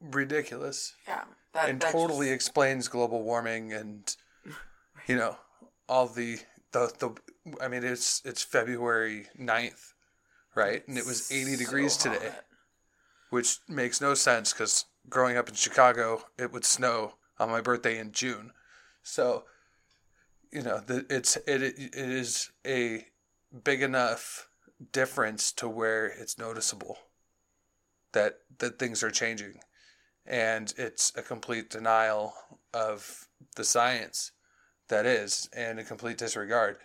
ridiculous 0.00 0.94
Yeah. 1.06 1.24
That, 1.52 1.68
and 1.68 1.80
that 1.80 1.92
totally 1.92 2.26
just- 2.26 2.34
explains 2.34 2.88
global 2.88 3.22
warming 3.22 3.72
and 3.72 4.14
you 5.06 5.16
know 5.16 5.36
all 5.88 6.06
the 6.06 6.38
the 6.72 6.92
the 6.98 7.14
I 7.60 7.68
mean 7.68 7.84
it's 7.84 8.22
it's 8.24 8.42
February 8.42 9.26
9th 9.38 9.92
right 10.54 10.86
and 10.86 10.96
it 10.96 11.06
was 11.06 11.30
80 11.30 11.56
degrees 11.56 11.94
so 11.94 12.12
today 12.12 12.26
hot. 12.30 12.44
which 13.30 13.58
makes 13.68 14.00
no 14.00 14.14
sense 14.14 14.52
cuz 14.52 14.84
growing 15.08 15.36
up 15.36 15.48
in 15.48 15.54
Chicago 15.54 16.24
it 16.38 16.52
would 16.52 16.64
snow 16.64 17.14
on 17.38 17.50
my 17.50 17.60
birthday 17.60 17.98
in 17.98 18.12
June 18.12 18.52
so 19.02 19.44
you 20.52 20.62
know 20.62 20.78
the, 20.80 21.04
it's 21.10 21.36
it 21.46 21.62
it 21.62 21.94
is 21.94 22.50
a 22.66 23.06
big 23.64 23.82
enough 23.82 24.48
difference 24.92 25.52
to 25.52 25.68
where 25.68 26.06
it's 26.06 26.38
noticeable 26.38 26.98
that 28.12 28.40
that 28.58 28.78
things 28.78 29.02
are 29.02 29.10
changing 29.10 29.60
and 30.26 30.72
it's 30.76 31.12
a 31.16 31.22
complete 31.22 31.70
denial 31.70 32.34
of 32.74 33.28
the 33.56 33.64
science 33.64 34.32
that 34.88 35.06
is 35.06 35.48
and 35.56 35.78
a 35.80 35.84
complete 35.84 36.18
disregard 36.18 36.76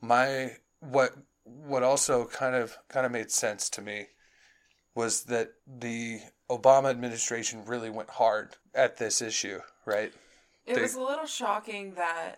my 0.00 0.52
what 0.80 1.12
what 1.44 1.82
also 1.82 2.26
kind 2.26 2.54
of 2.54 2.76
kind 2.88 3.04
of 3.06 3.12
made 3.12 3.30
sense 3.30 3.68
to 3.70 3.82
me 3.82 4.06
was 4.94 5.24
that 5.24 5.50
the 5.66 6.20
Obama 6.50 6.90
administration 6.90 7.64
really 7.64 7.90
went 7.90 8.10
hard 8.10 8.56
at 8.74 8.96
this 8.98 9.20
issue 9.22 9.60
right 9.86 10.12
It 10.66 10.74
They- 10.74 10.82
was 10.82 10.94
a 10.94 11.00
little 11.02 11.26
shocking 11.26 11.94
that 11.94 12.36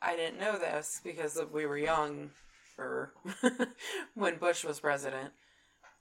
I 0.00 0.16
didn't 0.16 0.40
know 0.40 0.58
this 0.58 1.00
because 1.04 1.40
we 1.52 1.64
were 1.66 1.78
young 1.78 2.30
or 2.78 3.12
when 4.14 4.36
Bush 4.38 4.64
was 4.64 4.80
president. 4.80 5.32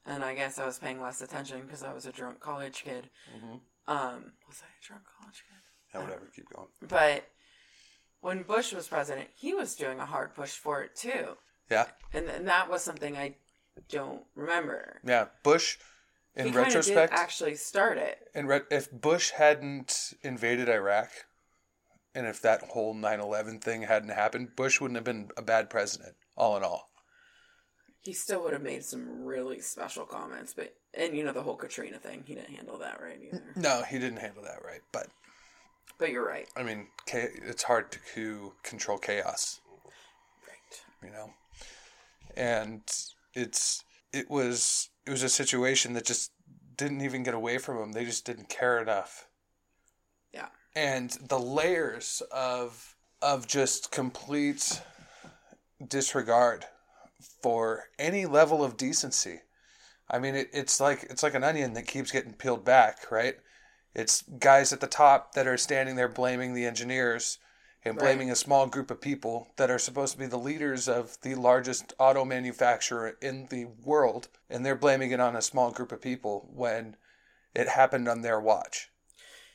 And 0.05 0.23
I 0.23 0.33
guess 0.33 0.57
I 0.59 0.65
was 0.65 0.79
paying 0.79 0.99
less 1.01 1.21
attention 1.21 1.61
because 1.61 1.83
I 1.83 1.93
was 1.93 2.05
a 2.05 2.11
drunk 2.11 2.39
college 2.39 2.83
kid. 2.83 3.09
Mhm. 3.35 3.59
Um, 3.87 4.33
was 4.47 4.61
I 4.63 4.67
a 4.67 4.85
drunk 4.85 5.03
college 5.19 5.43
kid? 5.47 5.57
yeah, 5.93 6.01
whatever 6.01 6.25
keep 6.33 6.47
going 6.49 6.67
But 6.81 7.25
when 8.21 8.43
Bush 8.43 8.71
was 8.73 8.87
president, 8.87 9.29
he 9.35 9.53
was 9.53 9.75
doing 9.75 9.99
a 9.99 10.05
hard 10.05 10.33
push 10.35 10.51
for 10.51 10.81
it 10.81 10.95
too. 10.95 11.37
yeah 11.69 11.87
And, 12.13 12.27
and 12.29 12.47
that 12.47 12.69
was 12.69 12.83
something 12.83 13.17
I 13.17 13.35
don't 13.89 14.23
remember. 14.35 14.99
yeah 15.03 15.27
Bush 15.43 15.77
in 16.35 16.47
he 16.47 16.51
retrospect 16.53 17.11
actually 17.13 17.55
start 17.55 17.97
it. 17.97 18.29
in 18.33 18.47
re- 18.47 18.61
if 18.71 18.89
Bush 18.91 19.31
hadn't 19.31 20.13
invaded 20.21 20.69
Iraq 20.69 21.09
and 22.15 22.25
if 22.25 22.41
that 22.41 22.61
whole 22.69 22.93
9/11 22.95 23.59
thing 23.61 23.81
hadn't 23.83 24.09
happened 24.09 24.55
Bush 24.55 24.79
wouldn't 24.79 24.95
have 24.97 25.03
been 25.03 25.29
a 25.35 25.41
bad 25.41 25.69
president 25.69 26.15
all 26.37 26.55
in 26.57 26.63
all 26.63 26.90
He 28.03 28.13
still 28.13 28.41
would 28.43 28.53
have 28.53 28.63
made 28.63 28.83
some 28.83 29.23
really 29.23 29.59
special 29.61 30.05
comments, 30.05 30.53
but 30.55 30.73
and 30.93 31.15
you 31.15 31.23
know 31.23 31.33
the 31.33 31.43
whole 31.43 31.55
Katrina 31.55 31.97
thing, 31.99 32.23
he 32.25 32.33
didn't 32.35 32.55
handle 32.55 32.77
that 32.79 32.99
right 33.01 33.19
either. 33.23 33.43
no 33.55 33.83
he 33.83 33.99
didn't 33.99 34.17
handle 34.19 34.43
that 34.43 34.63
right 34.65 34.81
but 34.91 35.07
But 35.99 36.09
you're 36.09 36.25
right. 36.27 36.47
I 36.55 36.63
mean, 36.63 36.87
it's 37.13 37.63
hard 37.63 37.91
to 38.15 38.53
control 38.63 38.97
chaos, 38.97 39.61
Right. 40.47 40.83
you 41.03 41.11
know. 41.11 41.31
And 42.35 42.81
it's 43.35 43.83
it 44.13 44.29
was 44.29 44.89
it 45.05 45.11
was 45.11 45.23
a 45.23 45.29
situation 45.29 45.93
that 45.93 46.05
just 46.05 46.31
didn't 46.75 47.01
even 47.01 47.21
get 47.23 47.33
away 47.35 47.57
from 47.59 47.77
him. 47.77 47.91
They 47.91 48.05
just 48.05 48.25
didn't 48.25 48.49
care 48.49 48.79
enough. 48.81 49.27
Yeah. 50.33 50.47
And 50.75 51.11
the 51.29 51.39
layers 51.39 52.23
of 52.31 52.95
of 53.21 53.45
just 53.47 53.91
complete 53.91 54.81
disregard 55.87 56.65
for 57.41 57.85
any 57.99 58.25
level 58.25 58.63
of 58.63 58.77
decency. 58.77 59.41
I 60.09 60.19
mean, 60.19 60.35
it, 60.35 60.49
it's 60.53 60.79
like 60.79 61.03
it's 61.03 61.23
like 61.23 61.35
an 61.35 61.43
onion 61.43 61.73
that 61.73 61.87
keeps 61.87 62.11
getting 62.11 62.33
peeled 62.33 62.65
back, 62.65 63.11
right? 63.11 63.35
It's 63.93 64.23
guys 64.23 64.71
at 64.73 64.79
the 64.79 64.87
top 64.87 65.33
that 65.33 65.47
are 65.47 65.57
standing 65.57 65.95
there 65.95 66.07
blaming 66.09 66.53
the 66.53 66.65
engineers 66.65 67.39
and 67.83 67.95
Right. 67.95 68.03
blaming 68.05 68.29
a 68.29 68.35
small 68.35 68.67
group 68.67 68.91
of 68.91 69.01
people 69.01 69.47
that 69.57 69.71
are 69.71 69.79
supposed 69.79 70.13
to 70.13 70.19
be 70.19 70.27
the 70.27 70.37
leaders 70.37 70.87
of 70.87 71.17
the 71.21 71.35
largest 71.35 71.93
auto 71.97 72.23
manufacturer 72.25 73.17
in 73.21 73.47
the 73.47 73.65
world, 73.65 74.27
and 74.49 74.65
they're 74.65 74.75
blaming 74.75 75.11
it 75.11 75.19
on 75.19 75.35
a 75.35 75.41
small 75.41 75.71
group 75.71 75.91
of 75.91 76.01
people 76.01 76.47
when 76.53 76.95
it 77.55 77.67
happened 77.69 78.07
on 78.07 78.21
their 78.21 78.39
watch. 78.39 78.89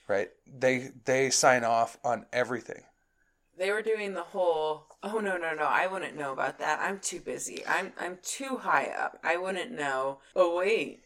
Right? 0.09 0.31
They 0.46 0.90
they 1.05 1.31
sign 1.31 1.64
off 1.64 1.98
on 2.05 2.26
everything. 2.33 2.85
They 3.59 3.71
were 3.71 3.83
doing 3.83 4.14
the 4.14 4.23
whole 4.23 4.87
oh 5.03 5.19
no 5.19 5.37
no 5.37 5.55
no, 5.55 5.64
I 5.64 5.87
wouldn't 5.87 6.16
know 6.16 6.33
about 6.33 6.59
that. 6.59 6.81
I'm 6.81 6.99
too 6.99 7.21
busy. 7.21 7.64
I'm 7.66 7.92
I'm 7.99 8.19
too 8.23 8.59
high 8.59 8.87
up. 8.87 9.19
I 9.25 9.37
wouldn't 9.37 9.73
know. 9.73 10.19
Oh 10.35 10.57
wait. 10.57 11.01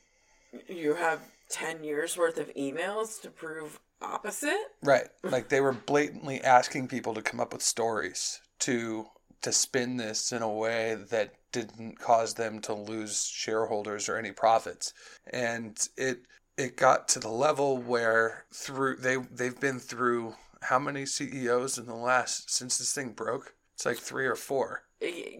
You 0.69 0.95
have 0.95 1.21
ten 1.49 1.85
years 1.85 2.17
worth 2.17 2.39
of 2.39 2.53
emails 2.55 3.21
to 3.23 3.31
prove 3.31 3.79
opposite? 4.03 4.59
Right. 4.83 5.09
Like 5.23 5.49
they 5.49 5.61
were 5.61 5.73
blatantly 5.73 6.41
asking 6.41 6.89
people 6.89 7.15
to 7.15 7.23
come 7.23 7.41
up 7.41 7.53
with 7.53 7.63
stories 7.63 8.41
to 8.61 9.07
to 9.43 9.53
spin 9.53 9.97
this 9.97 10.33
in 10.33 10.43
a 10.43 10.53
way 10.53 10.97
that 11.11 11.35
didn't 11.53 11.99
cause 11.99 12.35
them 12.35 12.61
to 12.61 12.75
lose 12.75 13.27
shareholders 13.27 14.09
or 14.09 14.17
any 14.17 14.33
profits. 14.33 14.93
And 15.33 15.79
it 15.97 16.21
it 16.57 16.77
got 16.77 17.09
to 17.09 17.21
the 17.21 17.31
level 17.31 17.79
where 17.79 18.45
through 18.53 18.97
they 18.97 19.17
they've 19.17 19.59
been 19.59 19.79
through 19.79 20.35
how 20.63 20.79
many 20.79 21.07
CEOs 21.07 21.79
in 21.79 21.87
the 21.87 21.95
last 21.95 22.51
since 22.51 22.79
this 22.79 22.93
thing 22.93 23.11
broke? 23.13 23.55
It's 23.75 23.87
like 23.87 23.97
3 23.99 24.27
or 24.27 24.35
4. 24.37 24.83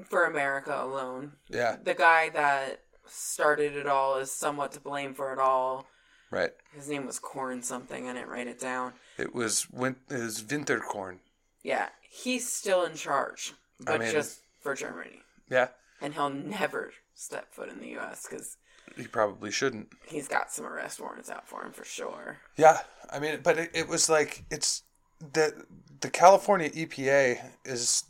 For 0.09 0.25
America 0.25 0.75
alone. 0.83 1.33
Yeah, 1.49 1.77
The 1.83 1.95
guy 1.95 2.31
that 2.31 2.81
started 3.07 3.77
it 3.77 3.87
all 3.87 4.17
is 4.19 4.31
somewhat 4.33 4.73
to 4.73 4.81
blame 4.81 5.13
for 5.15 5.33
it 5.33 5.39
all. 5.39 5.87
right. 6.31 6.53
His 6.75 6.89
name 6.89 7.05
was 7.07 7.19
Corn 7.19 7.63
something. 7.63 8.09
I 8.09 8.13
didn't 8.15 8.29
write 8.29 8.47
it 8.47 8.59
down. 8.61 8.93
It 9.19 9.35
was 9.35 9.69
win- 9.71 9.97
it 10.09 10.23
was 10.23 10.43
Winterkorn. 10.43 11.19
Yeah, 11.63 11.89
he's 12.09 12.51
still 12.51 12.85
in 12.85 12.95
charge, 12.95 13.53
I 13.87 13.93
but 13.93 14.01
mean- 14.01 14.13
just 14.13 14.41
for 14.61 14.75
Germany. 14.75 15.21
Yeah, 15.51 15.69
And 16.01 16.15
he'll 16.15 16.31
never 16.31 16.93
step 17.15 17.53
foot 17.53 17.69
in 17.69 17.81
the 17.81 17.89
U.S. 17.89 18.27
because 18.31 18.57
he 18.97 19.07
probably 19.09 19.51
shouldn't. 19.51 19.89
he's 20.07 20.29
got 20.29 20.51
some 20.53 20.65
arrest 20.65 21.01
warrants 21.01 21.29
out 21.29 21.47
for 21.49 21.63
him 21.65 21.73
for 21.73 21.85
sure. 21.85 22.39
Yeah, 22.57 22.79
I 23.13 23.19
mean, 23.19 23.41
but 23.43 23.59
it, 23.59 23.71
it 23.75 23.89
was 23.89 24.09
like 24.09 24.45
it's 24.51 24.85
the 25.21 25.65
the 26.01 26.11
California 26.11 26.71
EPA 26.71 27.39
is 27.65 28.05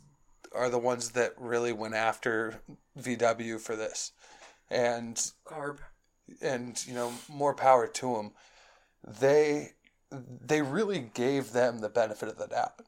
are 0.53 0.69
the 0.69 0.77
ones 0.77 1.11
that 1.11 1.33
really 1.37 1.71
went 1.73 1.93
after 1.93 2.61
VW 2.99 3.59
for 3.59 3.75
this, 3.75 4.11
and 4.69 5.15
CARB. 5.45 5.79
and 6.41 6.85
you 6.85 6.93
know 6.93 7.13
more 7.29 7.53
power 7.53 7.87
to 7.87 8.15
them. 8.15 8.31
They 9.19 9.73
they 10.11 10.61
really 10.61 11.11
gave 11.13 11.51
them 11.51 11.79
the 11.79 11.89
benefit 11.89 12.29
of 12.29 12.37
the 12.37 12.47
doubt. 12.47 12.81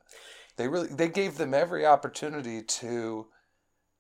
They 0.58 0.68
really 0.68 0.88
they 0.88 1.10
gave 1.10 1.38
them 1.38 1.54
every 1.54 1.86
opportunity 1.86 2.62
to 2.62 3.28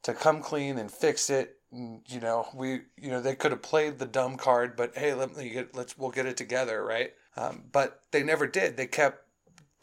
to 0.03 0.13
come 0.13 0.41
clean 0.41 0.77
and 0.77 0.91
fix 0.91 1.29
it. 1.29 1.57
And, 1.71 2.01
you 2.07 2.19
know 2.19 2.47
we 2.53 2.81
you 2.97 3.09
know 3.09 3.21
they 3.21 3.35
could 3.35 3.51
have 3.51 3.61
played 3.61 3.99
the 3.99 4.05
dumb 4.05 4.37
card, 4.37 4.75
but 4.75 4.95
hey, 4.97 5.13
let 5.13 5.35
me 5.35 5.49
get 5.49 5.75
let's 5.75 5.97
we'll 5.97 6.11
get 6.11 6.25
it 6.25 6.37
together, 6.37 6.83
right? 6.83 7.11
Um, 7.35 7.63
but 7.71 8.01
they 8.11 8.23
never 8.23 8.45
did. 8.45 8.77
They 8.77 8.85
kept 8.85 9.23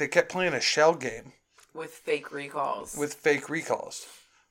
they 0.00 0.08
kept 0.08 0.32
playing 0.32 0.54
a 0.54 0.60
shell 0.60 0.94
game 0.94 1.32
With 1.74 1.90
fake 1.92 2.32
recalls. 2.32 2.96
with 2.96 3.14
fake 3.14 3.48
recalls, 3.48 4.06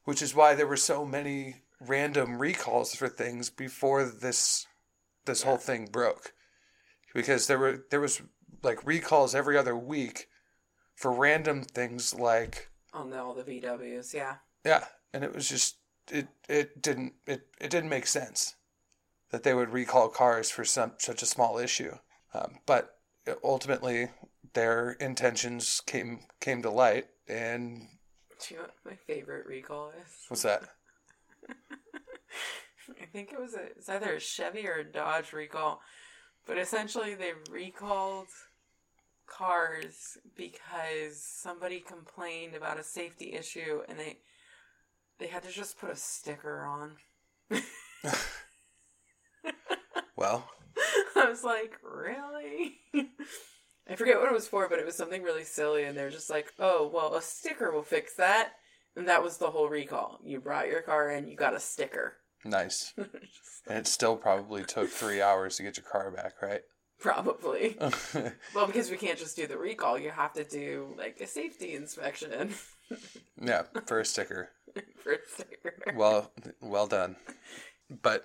which 0.06 0.22
is 0.22 0.34
why 0.36 0.56
there 0.56 0.68
were 0.68 0.78
so 0.78 1.06
many 1.06 1.64
random 1.82 2.40
recalls 2.40 2.94
for 2.96 3.10
things 3.10 3.50
before 3.50 4.06
this 4.06 4.68
this 5.26 5.42
whole 5.44 5.58
thing 5.58 5.88
broke. 5.88 6.34
Because 7.14 7.48
there 7.48 7.60
were 7.60 7.86
there 7.90 8.00
was 8.00 8.22
like 8.64 8.86
recalls 8.86 9.34
every 9.36 9.58
other 9.58 9.76
week 9.76 10.28
for 10.96 11.12
random 11.12 11.64
things 11.64 12.14
like 12.14 12.70
On 12.94 13.10
the, 13.10 13.20
all 13.22 13.34
the 13.34 13.44
VWs, 13.44 14.14
yeah. 14.14 14.36
yeah, 14.66 14.86
and 15.14 15.24
it 15.24 15.34
was 15.34 15.50
just 15.50 15.78
it 16.12 16.28
it 16.48 16.82
didn't 16.82 17.14
it, 17.26 17.48
it 17.60 17.70
didn't 17.70 17.90
make 17.90 18.08
sense 18.08 18.56
that 19.32 19.44
they 19.44 19.54
would 19.54 19.70
recall 19.70 20.10
cars 20.10 20.50
for 20.52 20.64
some 20.66 20.94
such 20.98 21.22
a 21.24 21.26
small 21.26 21.58
issue. 21.58 21.96
Um, 22.34 22.60
but 22.66 22.96
ultimately, 23.44 24.10
their 24.54 24.92
intentions 24.94 25.82
came 25.86 26.20
came 26.40 26.62
to 26.62 26.70
light, 26.70 27.08
and 27.28 27.88
Do 28.48 28.54
you 28.54 28.60
know 28.60 28.64
what 28.68 28.76
my 28.86 28.96
favorite 28.96 29.46
recall 29.46 29.92
is? 30.02 30.14
what's 30.28 30.44
that? 30.44 30.64
I 33.02 33.06
think 33.12 33.32
it 33.32 33.40
was 33.40 33.54
a, 33.54 33.64
it's 33.78 33.90
either 33.90 34.14
a 34.16 34.20
Chevy 34.20 34.68
or 34.68 34.76
a 34.76 34.84
Dodge 34.84 35.32
recall, 35.34 35.82
but 36.48 36.58
essentially 36.58 37.14
they 37.16 37.32
recalled 37.50 38.28
cars 39.28 40.18
because 40.36 41.22
somebody 41.22 41.80
complained 41.80 42.56
about 42.56 42.80
a 42.80 42.84
safety 42.84 43.34
issue 43.34 43.82
and 43.88 44.00
they 44.00 44.18
they 45.20 45.28
had 45.28 45.44
to 45.44 45.52
just 45.52 45.78
put 45.80 45.92
a 45.92 45.96
sticker 45.96 46.66
on. 46.66 46.98
Well, 50.16 50.50
I 51.16 51.30
was 51.30 51.46
like, 51.46 51.78
really? 51.82 52.82
I 53.90 53.96
forget 53.96 54.20
what 54.20 54.28
it 54.28 54.34
was 54.34 54.48
for, 54.48 54.70
but 54.70 54.80
it 54.80 54.86
was 54.86 54.96
something 54.96 55.24
really 55.24 55.44
silly, 55.44 55.84
and 55.84 55.98
they're 55.98 56.10
just 56.12 56.30
like, 56.30 56.54
oh, 56.60 56.90
well, 56.94 57.16
a 57.16 57.22
sticker 57.22 57.72
will 57.72 57.84
fix 57.84 58.16
that. 58.16 58.54
And 58.96 59.08
that 59.08 59.24
was 59.24 59.38
the 59.38 59.50
whole 59.52 59.70
recall. 59.70 60.20
You 60.24 60.40
brought 60.40 60.68
your 60.68 60.82
car 60.82 61.10
in, 61.10 61.28
you 61.28 61.36
got 61.36 61.56
a 61.56 61.60
sticker. 61.60 62.18
nice. 62.46 62.94
And 63.68 63.78
it 63.78 63.88
still 63.88 64.16
probably 64.16 64.64
took 64.64 64.90
three 64.90 65.22
hours 65.22 65.58
to 65.58 65.64
get 65.64 65.78
your 65.78 65.86
car 65.86 66.10
back, 66.10 66.42
right? 66.42 66.62
Probably. 67.00 67.78
Well, 68.56 68.66
because 68.66 68.90
we 68.90 68.98
can't 68.98 69.20
just 69.20 69.36
do 69.36 69.46
the 69.46 69.58
recall, 69.58 70.00
you 70.00 70.10
have 70.10 70.34
to 70.34 70.44
do 70.44 70.96
like 70.98 71.20
a 71.22 71.28
safety 71.28 71.76
inspection 71.76 72.56
yeah, 73.40 73.64
for 73.86 74.00
a 74.00 74.06
sticker. 74.06 74.50
for 75.04 75.12
a 75.14 75.18
sticker. 75.28 75.94
Well, 75.96 76.32
well 76.62 76.88
done. 76.88 77.16
But 78.02 78.24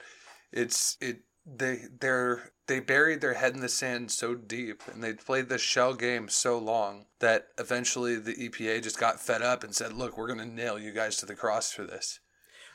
it's 0.53 0.97
it 1.01 1.21
they 1.47 1.83
they're 2.01 2.53
they 2.67 2.81
buried 2.81 3.21
their 3.21 3.35
head 3.35 3.55
in 3.55 3.61
the 3.61 3.69
sand 3.69 4.11
so 4.11 4.35
deep 4.35 4.83
and 4.91 5.03
they 5.03 5.13
played 5.13 5.49
the 5.49 5.59
shell 5.59 5.95
game 5.95 6.29
so 6.29 6.59
long 6.59 7.05
that 7.21 7.49
eventually 7.59 8.17
the 8.17 8.35
EPA 8.35 8.83
just 8.83 8.99
got 8.99 9.21
fed 9.21 9.43
up 9.43 9.63
and 9.63 9.75
said, 9.75 9.93
"Look, 9.93 10.17
we're 10.17 10.27
going 10.27 10.39
to 10.39 10.47
nail 10.47 10.79
you 10.79 10.93
guys 10.93 11.17
to 11.19 11.27
the 11.27 11.35
cross 11.35 11.73
for 11.73 11.85
this." 11.85 12.21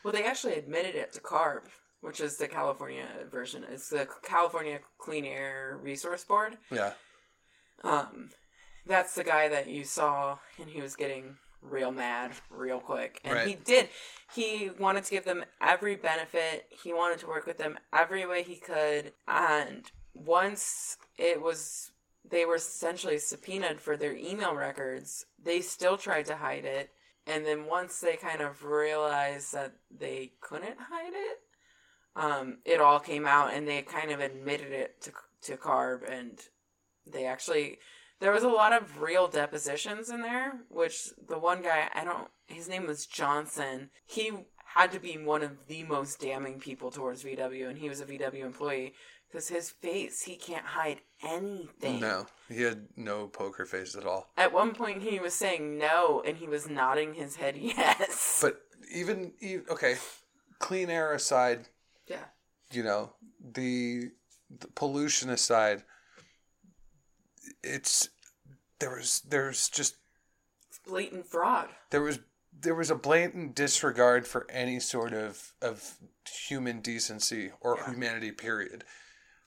Well, 0.03 0.13
they 0.13 0.23
actually 0.23 0.53
admitted 0.53 0.95
it 0.95 1.11
to 1.13 1.19
CARB, 1.19 1.63
which 2.01 2.19
is 2.21 2.37
the 2.37 2.47
California 2.47 3.07
version. 3.29 3.65
It's 3.69 3.89
the 3.89 4.07
California 4.23 4.79
Clean 4.97 5.25
Air 5.25 5.79
Resource 5.81 6.23
Board. 6.23 6.57
Yeah. 6.71 6.93
Um, 7.83 8.29
that's 8.85 9.15
the 9.15 9.23
guy 9.23 9.49
that 9.49 9.67
you 9.67 9.83
saw, 9.83 10.37
and 10.59 10.69
he 10.69 10.81
was 10.81 10.95
getting 10.95 11.37
real 11.61 11.91
mad 11.91 12.31
real 12.49 12.79
quick. 12.79 13.21
And 13.23 13.47
he 13.47 13.55
did. 13.55 13.89
He 14.33 14.69
wanted 14.79 15.03
to 15.05 15.11
give 15.11 15.25
them 15.25 15.43
every 15.61 15.95
benefit. 15.95 16.67
He 16.69 16.93
wanted 16.93 17.19
to 17.19 17.27
work 17.27 17.45
with 17.45 17.57
them 17.57 17.77
every 17.93 18.25
way 18.25 18.43
he 18.43 18.55
could. 18.55 19.13
And 19.27 19.89
once 20.13 20.97
it 21.17 21.41
was, 21.41 21.91
they 22.29 22.45
were 22.45 22.55
essentially 22.55 23.17
subpoenaed 23.17 23.81
for 23.81 23.97
their 23.97 24.15
email 24.15 24.55
records, 24.55 25.25
they 25.41 25.61
still 25.61 25.97
tried 25.97 26.25
to 26.25 26.35
hide 26.35 26.65
it. 26.65 26.91
And 27.27 27.45
then 27.45 27.65
once 27.65 27.99
they 27.99 28.15
kind 28.15 28.41
of 28.41 28.63
realized 28.63 29.53
that 29.53 29.73
they 29.95 30.31
couldn't 30.41 30.77
hide 30.79 31.13
it, 31.13 31.39
um, 32.15 32.57
it 32.65 32.81
all 32.81 32.99
came 32.99 33.27
out 33.27 33.53
and 33.53 33.67
they 33.67 33.81
kind 33.81 34.11
of 34.11 34.19
admitted 34.19 34.71
it 34.71 35.01
to, 35.01 35.11
to 35.43 35.57
CARB 35.57 36.09
and 36.11 36.39
they 37.05 37.25
actually 37.25 37.77
there 38.19 38.31
was 38.31 38.43
a 38.43 38.49
lot 38.49 38.73
of 38.73 39.01
real 39.01 39.27
depositions 39.27 40.09
in 40.09 40.21
there 40.21 40.53
which 40.69 41.09
the 41.27 41.37
one 41.39 41.61
guy 41.61 41.87
i 41.93 42.03
don't 42.03 42.27
his 42.47 42.67
name 42.67 42.87
was 42.87 43.05
johnson. 43.05 43.89
He 44.05 44.31
had 44.75 44.91
to 44.91 44.99
be 44.99 45.17
one 45.17 45.43
of 45.43 45.67
the 45.67 45.83
most 45.83 46.19
damning 46.19 46.59
people 46.59 46.91
towards 46.91 47.23
vw 47.23 47.67
and 47.69 47.77
he 47.77 47.89
was 47.89 48.01
a 48.01 48.05
vw 48.05 48.43
employee 48.43 48.93
because 49.29 49.47
his 49.47 49.69
face 49.69 50.23
he 50.23 50.35
can't 50.35 50.65
hide 50.65 51.01
anything. 51.23 51.99
No, 51.99 52.25
he 52.47 52.63
had 52.63 52.87
no 52.95 53.27
poker 53.27 53.65
face 53.65 53.95
at 53.95 54.05
all. 54.05 54.31
at 54.37 54.53
one 54.53 54.73
point 54.73 55.01
he 55.03 55.19
was 55.19 55.33
saying 55.33 55.77
no 55.77 56.23
and 56.25 56.37
he 56.37 56.47
was 56.47 56.69
nodding 56.69 57.13
his 57.13 57.35
head 57.35 57.55
yes. 57.59 58.39
But 58.41 58.61
even, 58.93 59.33
even 59.39 59.65
okay, 59.69 59.95
clean 60.59 60.89
air 60.89 61.13
aside, 61.13 61.67
yeah. 62.07 62.25
you 62.71 62.83
know 62.83 63.13
the, 63.53 64.09
the 64.59 64.67
pollution 64.69 65.29
aside 65.29 65.83
it's 67.63 68.09
there 68.79 68.91
was 68.95 69.21
there's 69.27 69.69
just 69.69 69.95
it's 70.69 70.79
blatant 70.87 71.25
fraud 71.27 71.69
there 71.91 72.01
was 72.01 72.19
there 72.61 72.75
was 72.75 72.89
a 72.91 72.95
blatant 72.95 73.55
disregard 73.55 74.27
for 74.27 74.45
any 74.49 74.79
sort 74.79 75.13
of 75.13 75.53
of 75.61 75.95
human 76.47 76.79
decency 76.81 77.51
or 77.61 77.77
Yeah. 77.77 77.91
humanity 77.91 78.31
period 78.31 78.83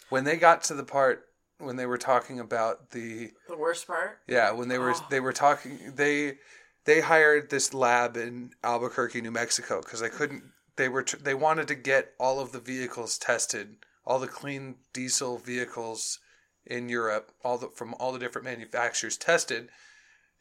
when 0.08 0.24
they 0.24 0.36
got 0.36 0.62
to 0.64 0.74
the 0.74 0.84
part 0.84 1.24
when 1.58 1.76
they 1.76 1.86
were 1.86 1.98
talking 1.98 2.40
about 2.40 2.90
the 2.90 3.30
the 3.48 3.56
worst 3.56 3.86
part 3.86 4.18
yeah 4.26 4.50
when 4.50 4.68
they 4.68 4.78
were 4.78 4.92
Oh. 4.94 5.06
they 5.10 5.20
were 5.20 5.32
talking 5.32 5.92
they 5.94 6.38
they 6.84 7.00
hired 7.00 7.48
this 7.50 7.72
lab 7.72 8.16
in 8.16 8.50
Albuquerque 8.64 9.20
New 9.20 9.30
Mexico 9.30 9.80
because 9.80 10.00
they 10.00 10.08
couldn't 10.10 10.42
they 10.76 10.88
were 10.88 11.04
they 11.22 11.34
wanted 11.34 11.68
to 11.68 11.74
get 11.76 12.12
all 12.18 12.40
of 12.40 12.52
the 12.52 12.58
vehicles 12.60 13.18
tested 13.18 13.76
all 14.04 14.18
the 14.18 14.26
clean 14.26 14.74
diesel 14.92 15.38
vehicles 15.38 16.18
in 16.66 16.88
Europe 16.88 17.32
all 17.44 17.58
the 17.58 17.68
from 17.68 17.94
all 17.94 18.12
the 18.12 18.18
different 18.18 18.44
manufacturers 18.44 19.16
tested. 19.16 19.68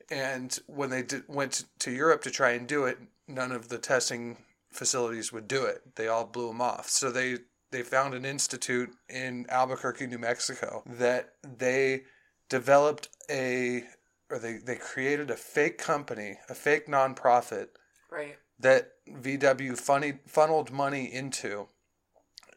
And 0.09 0.57
when 0.67 0.89
they 0.89 1.03
did, 1.03 1.23
went 1.27 1.65
to 1.79 1.91
Europe 1.91 2.21
to 2.23 2.31
try 2.31 2.51
and 2.51 2.67
do 2.67 2.85
it 2.85 2.97
none 3.27 3.51
of 3.51 3.69
the 3.69 3.77
testing 3.77 4.37
facilities 4.71 5.31
would 5.31 5.47
do 5.47 5.63
it. 5.63 5.95
They 5.95 6.07
all 6.07 6.25
blew 6.25 6.47
them 6.47 6.61
off. 6.61 6.89
So 6.89 7.11
they 7.11 7.39
they 7.71 7.83
found 7.83 8.13
an 8.13 8.25
institute 8.25 8.91
in 9.09 9.45
Albuquerque 9.49 10.07
New 10.07 10.17
Mexico 10.17 10.83
that 10.85 11.33
they 11.43 12.03
developed 12.49 13.09
a 13.29 13.83
or 14.29 14.39
they, 14.39 14.57
they 14.57 14.75
created 14.75 15.29
a 15.29 15.35
fake 15.35 15.77
company, 15.77 16.37
a 16.49 16.55
fake 16.55 16.87
nonprofit 16.87 17.67
right. 18.09 18.37
that 18.59 18.91
VW 19.09 19.77
funny, 19.77 20.13
funneled 20.25 20.71
money 20.71 21.13
into 21.13 21.67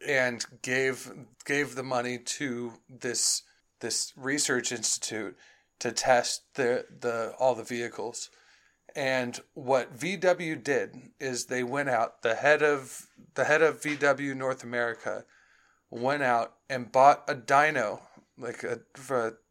and 0.07 0.45
gave 0.63 1.11
gave 1.45 1.75
the 1.75 1.83
money 1.83 2.19
to 2.19 2.75
this 2.89 3.43
this 3.85 4.15
research 4.17 4.73
institute 4.73 5.37
to 5.79 5.93
test 5.93 6.43
the, 6.55 6.87
the 7.01 7.35
all 7.39 7.55
the 7.55 7.63
vehicles. 7.63 8.31
And 8.97 9.39
what 9.53 9.99
VW 9.99 10.63
did 10.63 11.11
is 11.21 11.47
they 11.47 11.63
went 11.63 11.91
out, 11.91 12.23
the 12.23 12.37
head 12.37 12.63
of 12.63 13.09
the 13.35 13.45
head 13.45 13.61
of 13.61 13.83
VW 13.83 14.35
North 14.35 14.65
America 14.65 15.25
went 15.91 16.23
out 16.23 16.55
and 16.71 16.91
bought 16.91 17.25
a 17.29 17.35
dyno, 17.35 18.01
like 18.39 18.65
a 18.65 18.81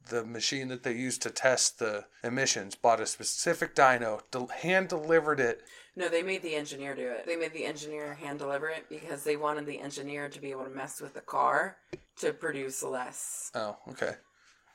the 0.09 0.25
machine 0.25 0.67
that 0.69 0.83
they 0.83 0.93
used 0.93 1.21
to 1.21 1.29
test 1.29 1.79
the 1.79 2.05
emissions, 2.23 2.75
bought 2.75 2.99
a 2.99 3.05
specific 3.05 3.75
dyno, 3.75 4.19
hand 4.51 4.89
delivered 4.89 5.39
it 5.39 5.61
No, 5.95 6.09
they 6.09 6.23
made 6.23 6.41
the 6.41 6.55
engineer 6.55 6.95
do 6.95 7.07
it. 7.07 7.25
They 7.27 7.35
made 7.35 7.53
the 7.53 7.65
engineer 7.65 8.15
hand 8.15 8.39
deliver 8.39 8.69
it 8.69 8.85
because 8.89 9.23
they 9.23 9.35
wanted 9.35 9.67
the 9.67 9.79
engineer 9.79 10.27
to 10.27 10.41
be 10.41 10.49
able 10.49 10.63
to 10.63 10.71
mess 10.71 10.99
with 10.99 11.13
the 11.13 11.21
car 11.21 11.77
to 12.19 12.33
produce 12.33 12.83
less. 12.83 13.51
Oh, 13.55 13.77
okay. 13.89 14.13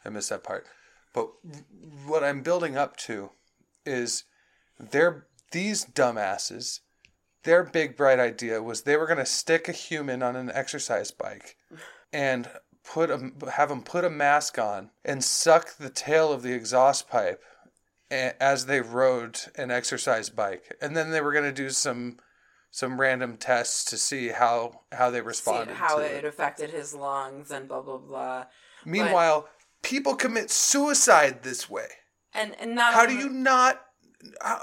I 0.04 0.08
missed 0.08 0.30
that 0.30 0.44
part. 0.44 0.66
But 1.12 1.30
what 2.06 2.24
I'm 2.24 2.42
building 2.42 2.76
up 2.76 2.96
to 2.98 3.30
is 3.84 4.24
they're 4.78 5.26
these 5.50 5.84
dumbasses. 5.84 6.80
Their 7.44 7.64
big 7.64 7.96
bright 7.96 8.18
idea 8.18 8.62
was 8.62 8.82
they 8.82 8.96
were 8.96 9.06
going 9.06 9.18
to 9.18 9.26
stick 9.26 9.68
a 9.68 9.72
human 9.72 10.22
on 10.22 10.36
an 10.36 10.50
exercise 10.52 11.10
bike 11.10 11.56
and 12.12 12.48
put 12.84 13.10
a 13.10 13.32
have 13.52 13.68
them 13.68 13.82
put 13.82 14.04
a 14.04 14.10
mask 14.10 14.58
on 14.58 14.90
and 15.04 15.22
suck 15.22 15.76
the 15.76 15.90
tail 15.90 16.32
of 16.32 16.42
the 16.42 16.52
exhaust 16.52 17.08
pipe 17.08 17.42
as 18.10 18.66
they 18.66 18.80
rode 18.80 19.38
an 19.56 19.70
exercise 19.70 20.30
bike, 20.30 20.74
and 20.80 20.96
then 20.96 21.10
they 21.10 21.20
were 21.20 21.32
going 21.32 21.44
to 21.44 21.52
do 21.52 21.70
some 21.70 22.18
some 22.70 23.00
random 23.00 23.36
tests 23.36 23.84
to 23.86 23.96
see 23.96 24.28
how 24.28 24.82
how 24.92 25.10
they 25.10 25.18
See 25.18 25.26
responded. 25.26 25.74
how 25.74 25.98
to 25.98 26.04
it 26.04 26.24
affected 26.24 26.70
his 26.70 26.94
lungs 26.94 27.50
and 27.50 27.68
blah 27.68 27.82
blah 27.82 27.98
blah. 27.98 28.46
Meanwhile, 28.84 29.48
people 29.82 30.14
commit 30.14 30.50
suicide 30.50 31.42
this 31.42 31.68
way. 31.68 31.88
And 32.34 32.54
and 32.60 32.74
not 32.74 32.94
How 32.94 33.06
do 33.06 33.14
you 33.14 33.28
not 33.28 33.84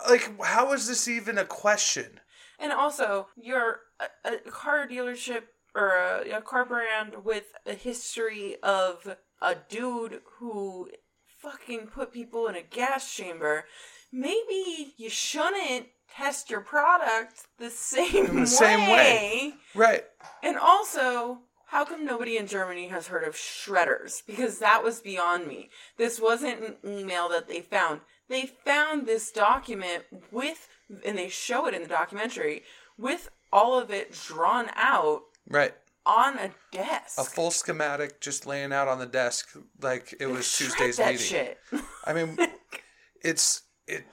like 0.10 0.40
how 0.44 0.74
is 0.74 0.88
this 0.88 1.08
even 1.08 1.38
a 1.38 1.46
question? 1.46 2.20
And 2.60 2.72
also, 2.72 3.28
you're 3.36 3.82
a, 4.00 4.34
a 4.34 4.52
car 4.52 4.88
dealership 4.88 5.44
or 5.74 5.90
a, 5.90 6.38
a 6.38 6.42
car 6.42 6.66
brand 6.66 7.26
with 7.26 7.46
a 7.66 7.74
history 7.74 8.56
of 8.64 9.18
a 9.42 9.56
dude 9.68 10.22
who 10.38 10.90
fucking 11.38 11.88
put 11.88 12.14
people 12.14 12.48
in 12.48 12.56
a 12.56 12.62
gas 12.62 13.14
chamber. 13.14 13.66
Maybe 14.12 14.94
you 14.98 15.10
shouldn't 15.10 15.88
test 16.18 16.50
your 16.50 16.62
product 16.62 17.44
the 17.58 17.70
same 17.70 18.26
In 18.28 18.40
the 18.42 18.48
same 18.48 18.90
way. 18.92 19.54
Right. 19.74 20.04
And 20.44 20.58
also, 20.58 21.40
how 21.68 21.84
come 21.86 22.06
nobody 22.06 22.38
in 22.38 22.48
Germany 22.48 22.88
has 22.88 23.08
heard 23.08 23.24
of 23.28 23.36
shredders? 23.36 24.22
Because 24.26 24.60
that 24.60 24.84
was 24.84 25.00
beyond 25.02 25.48
me. 25.48 25.70
This 25.98 26.20
wasn't 26.22 26.64
an 26.64 26.76
email 27.00 27.28
that 27.30 27.48
they 27.48 27.62
found. 27.62 28.02
They 28.30 28.46
found 28.46 29.06
this 29.06 29.32
document 29.32 30.04
with, 30.32 30.68
and 31.06 31.18
they 31.18 31.30
show 31.30 31.68
it 31.68 31.74
in 31.74 31.82
the 31.82 31.88
documentary, 31.88 32.64
with 32.98 33.30
all 33.52 33.78
of 33.80 33.92
it 33.92 34.14
drawn 34.28 34.70
out 34.76 35.24
Right. 35.48 35.74
on 36.06 36.38
a 36.40 36.52
desk. 36.72 37.20
A 37.20 37.24
full 37.24 37.52
schematic 37.52 38.20
just 38.22 38.46
laying 38.46 38.74
out 38.74 38.88
on 38.88 39.00
the 39.00 39.06
desk 39.06 39.50
like 39.82 40.16
it 40.20 40.28
was 40.28 40.52
Tuesday's 40.58 40.98
that 40.98 41.12
meeting. 41.14 41.26
shit. 41.28 41.60
I 42.06 42.14
mean, 42.14 42.38
it's 43.22 43.64
it, 43.88 44.06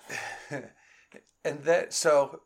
and 1.45 1.63
that 1.65 1.93
so 1.93 2.41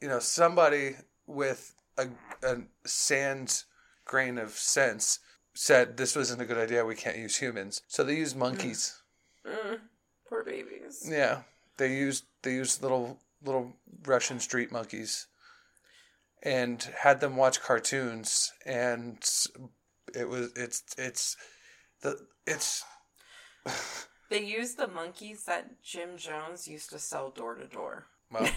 you 0.00 0.08
know 0.08 0.18
somebody 0.18 0.96
with 1.26 1.74
a, 1.96 2.08
a 2.42 2.56
sans 2.84 3.64
grain 4.04 4.38
of 4.38 4.50
sense 4.52 5.20
said 5.54 5.96
this 5.96 6.14
wasn't 6.14 6.40
a 6.40 6.44
good 6.44 6.58
idea. 6.58 6.84
We 6.84 6.94
can't 6.94 7.18
use 7.18 7.36
humans, 7.36 7.82
so 7.88 8.04
they 8.04 8.16
used 8.16 8.36
monkeys. 8.36 9.00
Mm, 9.46 9.78
poor 10.28 10.44
babies. 10.44 11.06
Yeah, 11.08 11.42
they 11.76 11.96
used 11.96 12.24
they 12.42 12.54
used 12.54 12.82
little 12.82 13.18
little 13.42 13.72
Russian 14.04 14.40
street 14.40 14.70
monkeys, 14.70 15.26
and 16.42 16.82
had 17.00 17.20
them 17.20 17.36
watch 17.36 17.60
cartoons, 17.60 18.52
and 18.64 19.18
it 20.14 20.28
was 20.28 20.52
it's 20.56 20.84
it's 20.96 21.36
the 22.02 22.26
it's 22.46 22.84
They 24.30 24.44
used 24.44 24.76
the 24.76 24.88
monkeys 24.88 25.44
that 25.44 25.82
Jim 25.82 26.18
Jones 26.18 26.68
used 26.68 26.90
to 26.90 26.98
sell 26.98 27.30
door 27.30 27.54
to 27.54 27.66
door. 27.66 28.06
Well, 28.30 28.48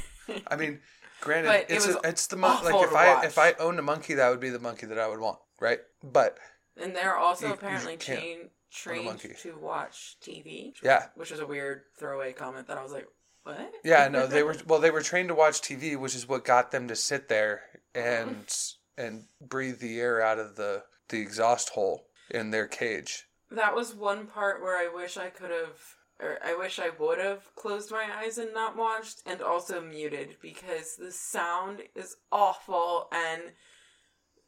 I 0.48 0.56
mean, 0.56 0.80
granted, 1.22 1.52
it 1.52 1.66
it's 1.70 1.88
was 1.88 1.96
a, 1.98 2.00
it's 2.08 2.28
the 2.28 2.36
mon- 2.38 2.64
like 2.64 2.76
if 2.88 2.94
I 2.96 3.14
watch. 3.16 3.26
if 3.26 3.38
I 3.38 3.54
owned 3.54 3.80
a 3.80 3.84
monkey, 3.84 4.14
that 4.16 4.30
would 4.30 4.40
be 4.40 4.50
the 4.50 4.60
monkey 4.60 4.86
that 4.88 5.00
I 5.00 5.08
would 5.08 5.20
want, 5.20 5.40
right? 5.60 5.80
But 6.04 6.38
And 6.82 6.96
they're 6.96 7.18
also 7.18 7.46
You- 7.46 7.50
you 7.50 7.54
apparently 7.56 7.98
can't 7.98 8.20
trained 8.20 8.50
trained 9.20 9.38
to 9.40 9.58
watch 9.58 10.18
TV. 10.22 10.74
Yeah. 10.82 11.08
Which 11.16 11.32
is 11.32 11.40
a 11.40 11.46
weird 11.46 11.82
throwaway 11.98 12.32
comment 12.34 12.68
that 12.68 12.78
I 12.78 12.84
was 12.84 12.92
like, 12.94 13.08
what? 13.44 13.72
yeah, 13.84 14.08
no, 14.08 14.28
they 14.34 14.44
were 14.44 14.56
well, 14.66 14.80
they 14.80 14.92
were 14.92 15.02
trained 15.02 15.30
to 15.30 15.36
watch 15.36 15.62
TV, 15.62 15.98
which 15.98 16.16
is 16.16 16.28
what 16.28 16.46
got 16.46 16.72
them 16.72 16.88
to 16.88 16.96
sit 16.96 17.28
there 17.28 17.62
and 17.96 18.46
and 18.98 19.26
breathe 19.42 19.80
the 19.80 20.00
air 20.00 20.22
out 20.22 20.40
of 20.40 20.56
the 20.56 20.84
the 21.10 21.20
exhaust 21.20 21.70
hole 21.70 22.08
in 22.30 22.52
their 22.52 22.68
cage. 22.68 23.26
That 23.50 23.76
was 23.76 23.94
one 23.94 24.28
part 24.28 24.62
where 24.62 24.78
I 24.78 24.88
wish 24.94 25.18
I 25.18 25.28
could 25.30 25.52
have, 25.52 25.78
or 26.22 26.38
I 26.44 26.56
wish 26.56 26.80
I 26.80 26.90
would 27.00 27.20
have 27.20 27.54
closed 27.56 27.92
my 27.92 28.06
eyes 28.20 28.38
and 28.38 28.54
not 28.54 28.78
watched, 28.78 29.22
and 29.26 29.42
also 29.42 29.82
muted 29.82 30.38
because 30.42 30.96
the 30.96 31.12
sound 31.12 31.82
is 31.96 32.16
awful 32.32 33.08
and 33.12 33.42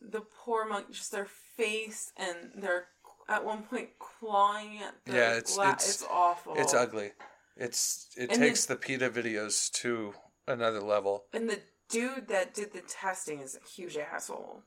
the 0.01 0.21
poor 0.21 0.65
monk, 0.67 0.91
just 0.91 1.11
their 1.11 1.27
face 1.57 2.11
and 2.17 2.51
they're 2.55 2.85
at 3.29 3.43
one 3.45 3.63
point 3.63 3.89
clawing 3.99 4.79
at 4.79 4.93
the 5.05 5.13
Yeah, 5.13 5.37
it's- 5.37 5.55
gla- 5.55 5.69
it's- 5.69 5.89
it's 5.89 6.03
awful. 6.09 6.55
It's 6.57 6.73
ugly. 6.73 7.13
It's 7.55 8.09
it 8.17 8.31
And 8.31 8.39
takes 8.39 8.65
the 8.65 8.75
PETA 8.75 9.09
videos 9.09 9.71
to 9.81 10.13
another 10.47 10.81
level. 10.81 11.25
And 11.31 11.49
the 11.49 11.61
dude 11.89 12.27
that 12.27 12.53
did 12.53 12.73
the 12.73 12.81
testing 12.81 13.39
is 13.39 13.55
a 13.55 13.65
huge 13.67 13.95
asshole. 13.97 14.63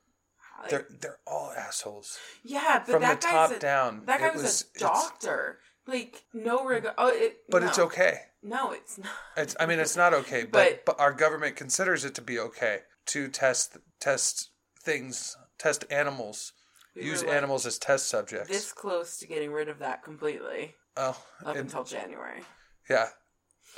Like, 0.63 0.71
They're 0.71 0.87
they're 0.89 1.19
all 1.27 1.51
assholes 1.53 2.19
yeah, 2.43 2.79
but 2.79 2.93
from 2.93 3.03
the 3.03 3.09
that 3.09 3.21
guy's 3.21 3.31
top 3.31 3.51
a, 3.51 3.59
down. 3.59 4.07
That 4.07 4.21
guy 4.21 4.31
was, 4.31 4.43
was 4.43 4.65
a 4.77 4.79
doctor. 4.79 5.61
Like 5.87 6.25
no 6.33 6.65
regard. 6.65 6.95
Oh, 6.99 7.09
it, 7.09 7.39
but 7.49 7.63
no. 7.63 7.69
it's 7.69 7.79
okay. 7.79 8.19
No, 8.43 8.73
it's 8.73 8.99
not. 8.99 9.13
It's 9.37 9.57
I 9.61 9.67
mean 9.67 9.79
it's 9.79 9.97
not 9.97 10.13
okay, 10.15 10.43
but, 10.45 10.53
But- 10.53 10.85
but 10.85 11.01
our 11.01 11.13
government 11.13 11.57
considers 11.57 12.05
it 12.05 12.15
to 12.17 12.23
be 12.23 12.39
okay 12.39 12.81
to 13.07 13.29
test 13.29 13.79
test 14.01 14.51
things, 14.81 15.37
test 15.59 15.85
animals, 15.91 16.53
We 16.95 17.05
use 17.05 17.23
like, 17.23 17.33
animals 17.33 17.67
as 17.67 17.79
test 17.79 18.09
subjects. 18.09 18.49
This 18.49 18.73
close 18.73 19.19
to 19.19 19.27
getting 19.27 19.53
rid 19.53 19.69
of 19.69 19.79
that 19.81 20.03
completely 20.03 20.75
oh, 20.97 21.17
up 21.45 21.57
until 21.57 21.85
January. 21.85 22.43
yeah, 22.91 23.09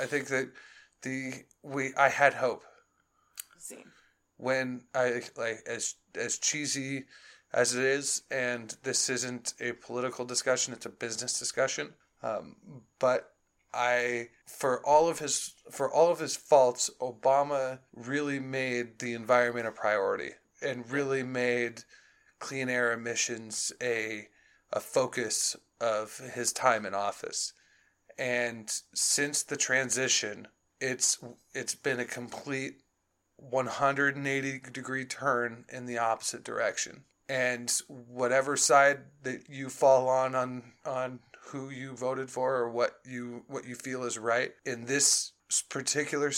I 0.01 0.07
think 0.07 0.29
that 0.29 0.51
the 1.03 1.33
we 1.62 1.94
I 1.94 2.09
had 2.09 2.35
hope 2.35 2.64
See, 3.59 3.85
when 4.37 4.83
I 4.94 5.23
like 5.37 5.62
as 5.66 5.94
as 6.14 6.38
cheesy 6.38 7.05
as 7.52 7.74
it 7.74 7.84
is, 7.84 8.22
and 8.30 8.76
this 8.82 9.08
isn't 9.08 9.54
a 9.61 9.72
political 9.72 10.24
discussion; 10.24 10.72
it's 10.74 10.87
a 10.87 10.90
business 10.90 11.38
discussion. 11.38 11.94
Um, 12.22 12.56
but 12.98 13.32
I, 13.72 14.28
for 14.46 14.84
all 14.84 15.08
of 15.08 15.18
his 15.18 15.54
for 15.70 15.90
all 15.90 16.11
of 16.11 16.18
his 16.18 16.37
faults, 16.37 16.90
Obama 17.00 17.80
really 17.94 18.38
made 18.38 18.98
the 18.98 19.14
environment 19.14 19.66
a 19.66 19.72
priority 19.72 20.32
and 20.62 20.90
really 20.90 21.22
made 21.22 21.84
clean 22.38 22.68
air 22.68 22.92
emissions 22.92 23.72
a 23.82 24.28
a 24.72 24.80
focus 24.80 25.56
of 25.80 26.18
his 26.34 26.52
time 26.52 26.84
in 26.84 26.94
office. 26.94 27.52
And 28.18 28.70
since 28.94 29.42
the 29.42 29.56
transition, 29.56 30.48
it's 30.80 31.18
it's 31.54 31.74
been 31.74 32.00
a 32.00 32.04
complete 32.04 32.80
180 33.37 34.61
degree 34.72 35.04
turn 35.04 35.64
in 35.68 35.87
the 35.87 35.98
opposite 35.98 36.42
direction. 36.42 37.04
And 37.28 37.70
whatever 37.88 38.56
side 38.56 39.00
that 39.22 39.48
you 39.50 39.68
fall 39.68 40.08
on 40.08 40.34
on 40.34 40.62
on 40.86 41.20
who 41.48 41.70
you 41.70 41.94
voted 41.94 42.30
for 42.30 42.56
or 42.56 42.70
what 42.70 42.98
you 43.04 43.44
what 43.48 43.66
you 43.66 43.74
feel 43.74 44.04
is 44.04 44.18
right 44.18 44.52
in 44.64 44.84
this 44.84 45.32
particular 45.68 46.32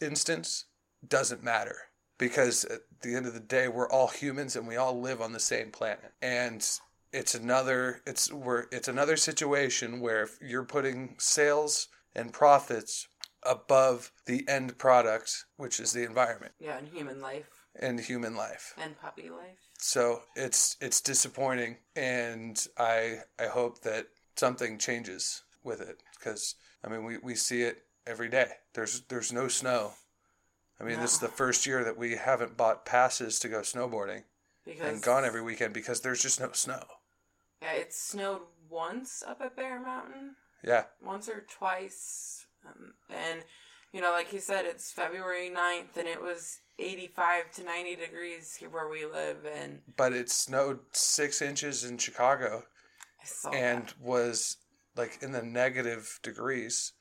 instance 0.00 0.66
doesn't 1.06 1.42
matter 1.42 1.76
because 2.18 2.64
at 2.64 2.80
the 3.02 3.14
end 3.14 3.26
of 3.26 3.34
the 3.34 3.40
day 3.40 3.68
we're 3.68 3.88
all 3.88 4.08
humans 4.08 4.56
and 4.56 4.66
we 4.66 4.76
all 4.76 5.00
live 5.00 5.20
on 5.20 5.32
the 5.32 5.40
same 5.40 5.70
planet. 5.70 6.12
And 6.22 6.66
it's 7.12 7.34
another 7.34 8.02
it's 8.06 8.32
where 8.32 8.66
it's 8.72 8.88
another 8.88 9.16
situation 9.16 10.00
where 10.00 10.28
you're 10.40 10.64
putting 10.64 11.16
sales 11.18 11.88
and 12.14 12.32
profits 12.32 13.08
above 13.42 14.10
the 14.26 14.46
end 14.48 14.78
product 14.78 15.44
which 15.56 15.78
is 15.78 15.92
the 15.92 16.04
environment. 16.04 16.52
Yeah, 16.58 16.78
and 16.78 16.88
human 16.88 17.20
life 17.20 17.63
and 17.80 17.98
human 18.00 18.36
life. 18.36 18.74
And 18.80 18.98
puppy 19.00 19.30
life. 19.30 19.58
so 19.78 20.22
it's 20.36 20.76
it's 20.80 21.00
disappointing 21.00 21.76
and 21.96 22.66
i 22.78 23.18
i 23.38 23.46
hope 23.46 23.80
that 23.82 24.06
something 24.36 24.78
changes 24.78 25.42
with 25.62 25.80
it 25.80 26.02
because 26.18 26.54
i 26.84 26.88
mean 26.88 27.04
we, 27.04 27.18
we 27.18 27.34
see 27.34 27.62
it 27.62 27.78
every 28.06 28.28
day. 28.28 28.48
There's 28.74 29.00
there's 29.08 29.32
no 29.32 29.48
snow. 29.48 29.92
I 30.80 30.84
mean 30.84 31.00
this 31.00 31.14
is 31.14 31.18
the 31.20 31.28
first 31.28 31.66
year 31.66 31.84
that 31.84 31.96
we 31.96 32.16
haven't 32.16 32.56
bought 32.56 32.84
passes 32.84 33.38
to 33.40 33.48
go 33.48 33.60
snowboarding 33.60 34.24
Because 34.64 34.92
and 34.92 35.02
gone 35.02 35.24
every 35.24 35.42
weekend 35.42 35.72
because 35.74 36.00
there's 36.00 36.22
just 36.22 36.40
no 36.40 36.50
snow. 36.52 36.82
Yeah, 37.62 37.72
it 37.72 37.92
snowed 37.94 38.42
once 38.68 39.22
up 39.26 39.40
at 39.40 39.56
Bear 39.56 39.80
Mountain, 39.80 40.36
yeah. 40.62 40.84
Once 41.02 41.28
or 41.28 41.44
twice, 41.48 42.46
um, 42.66 42.94
and 43.08 43.40
you 43.92 44.00
know, 44.00 44.10
like 44.10 44.32
you 44.32 44.40
said, 44.40 44.64
it's 44.66 44.90
February 44.90 45.50
9th 45.54 45.96
and 45.96 46.08
it 46.08 46.20
was 46.20 46.58
85 46.78 47.50
to 47.52 47.64
90 47.64 47.96
degrees 47.96 48.54
here 48.56 48.68
where 48.68 48.88
we 48.88 49.04
live, 49.06 49.38
and 49.44 49.80
but 49.96 50.12
it 50.12 50.30
snowed 50.30 50.80
six 50.92 51.40
inches 51.40 51.84
in 51.84 51.98
chicago 51.98 52.62
and 53.52 53.86
that. 53.88 53.94
was 54.00 54.56
like 54.96 55.18
in 55.22 55.32
the 55.32 55.42
negative 55.42 56.18
degrees 56.22 56.92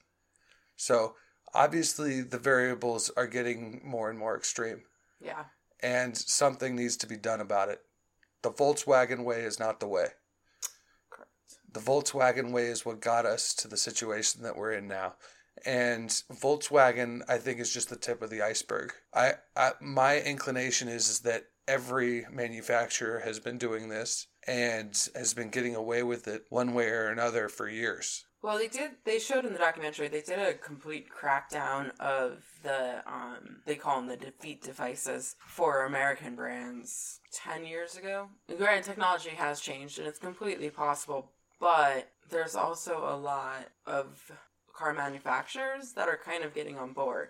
so 0.76 1.16
obviously 1.54 2.22
the 2.22 2.38
variables 2.38 3.10
are 3.18 3.28
getting 3.28 3.82
more 3.84 4.10
and 4.10 4.18
more 4.20 4.38
extreme 4.38 4.84
Yeah, 5.20 5.46
and 5.82 6.16
something 6.18 6.76
needs 6.76 6.98
to 6.98 7.08
be 7.08 7.18
done 7.18 7.42
about 7.42 7.70
it. 7.70 7.80
The 8.42 8.52
Volkswagen 8.52 9.24
way 9.24 9.42
is 9.42 9.60
not 9.60 9.80
the 9.80 9.88
way. 9.88 10.08
correct. 11.10 11.32
The 11.72 11.80
Volkswagen 11.80 12.52
way 12.52 12.66
is 12.68 12.86
what 12.86 13.00
got 13.02 13.26
us 13.26 13.54
to 13.56 13.68
the 13.68 13.78
situation 13.78 14.44
that 14.44 14.56
we're 14.58 14.74
in 14.74 14.88
now. 14.88 15.16
And 15.65 16.10
Volkswagen, 16.32 17.21
I 17.28 17.38
think, 17.38 17.60
is 17.60 17.73
just 17.73 17.89
the 17.89 17.95
tip 17.95 18.21
of 18.21 18.30
the 18.30 18.41
iceberg. 18.41 18.93
I, 19.13 19.34
I 19.56 19.71
my 19.82 20.19
inclination 20.19 20.88
is, 20.88 21.10
is 21.10 21.19
that 21.21 21.45
every 21.67 22.26
manufacturer 22.32 23.19
has 23.19 23.39
been 23.39 23.58
doing 23.58 23.89
this 23.89 24.28
and 24.45 25.10
has 25.15 25.34
been 25.34 25.49
getting 25.49 25.76
away 25.76 26.04
with 26.04 26.28
it 26.28 26.43
one 26.49 26.73
way 26.73 26.89
or 26.89 27.08
another 27.08 27.47
for 27.47 27.69
years. 27.69 28.26
Well, 28.41 28.58
they 28.58 28.67
did. 28.67 28.91
They 29.06 29.19
showed 29.19 29.45
in 29.45 29.54
the 29.54 29.60
documentary. 29.60 30.10
They 30.10 30.21
did 30.21 30.38
a 30.38 30.54
complete 30.54 31.08
crackdown 31.10 31.97
of 31.97 32.43
the. 32.62 33.02
Um, 33.08 33.62
they 33.65 33.76
call 33.76 34.02
them 34.02 34.10
the 34.10 34.17
defeat 34.17 34.62
devices 34.62 35.38
for 35.47 35.86
American 35.86 36.36
brands 36.36 37.21
ten 37.32 37.65
years 37.65 37.95
ago. 37.95 38.28
Granted, 38.58 38.84
technology 38.84 39.30
has 39.30 39.62
changed, 39.62 39.97
and 39.97 40.08
it's 40.10 40.19
completely 40.19 40.69
possible. 40.69 41.32
But 41.58 42.10
there's 42.30 42.56
also 42.56 43.08
a 43.08 43.15
lot 43.15 43.69
of 43.86 44.30
car 44.84 44.93
manufacturers 44.93 45.93
that 45.93 46.10
are 46.10 46.19
kind 46.24 46.43
of 46.43 46.54
getting 46.54 46.78
on 46.78 46.93
board. 46.93 47.30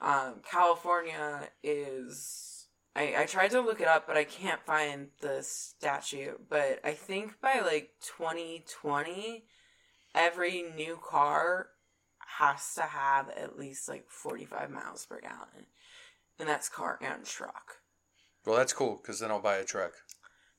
Um, 0.00 0.36
California 0.48 1.48
is. 1.62 2.68
I, 2.94 3.14
I 3.18 3.26
tried 3.26 3.50
to 3.50 3.60
look 3.60 3.80
it 3.80 3.88
up, 3.88 4.06
but 4.06 4.16
I 4.16 4.24
can't 4.24 4.64
find 4.64 5.08
the 5.20 5.42
statute. 5.42 6.48
But 6.48 6.80
I 6.82 6.92
think 6.92 7.40
by 7.42 7.60
like 7.60 7.90
2020, 8.16 9.44
every 10.14 10.64
new 10.74 10.98
car 11.02 11.68
has 12.38 12.74
to 12.76 12.82
have 12.82 13.28
at 13.30 13.58
least 13.58 13.88
like 13.88 14.06
45 14.08 14.70
miles 14.70 15.04
per 15.04 15.20
gallon. 15.20 15.66
And 16.38 16.48
that's 16.48 16.68
car 16.68 16.98
and 17.02 17.24
truck. 17.24 17.72
Well, 18.46 18.56
that's 18.56 18.72
cool 18.72 18.98
because 19.02 19.20
then 19.20 19.30
I'll 19.30 19.40
buy 19.40 19.56
a 19.56 19.64
truck. 19.64 19.92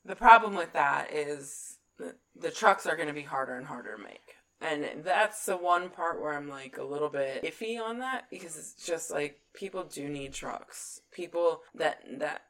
the 0.06 0.16
problem 0.16 0.56
with 0.56 0.74
that 0.74 1.12
is 1.12 1.78
the, 1.98 2.16
the 2.40 2.52
trucks 2.52 2.86
are 2.86 2.96
going 2.96 3.08
to 3.08 3.14
be 3.14 3.24
harder 3.24 3.58
and 3.58 3.66
harder 3.66 3.96
to 3.96 4.04
make. 4.04 4.27
And 4.60 5.04
that's 5.04 5.46
the 5.46 5.58
one 5.58 5.90
part 5.90 6.22
where 6.22 6.34
I'm 6.34 6.50
like 6.50 6.78
a 6.78 6.84
little 6.84 7.10
bit 7.10 7.44
iffy 7.44 7.80
on 7.80 8.00
that 8.00 8.26
because 8.30 8.58
it's 8.58 8.74
just 8.74 9.12
like 9.12 9.40
people 9.54 9.84
do 9.84 10.10
need 10.10 10.34
trucks. 10.34 11.02
People 11.12 11.62
that 11.76 12.02
that 12.20 12.42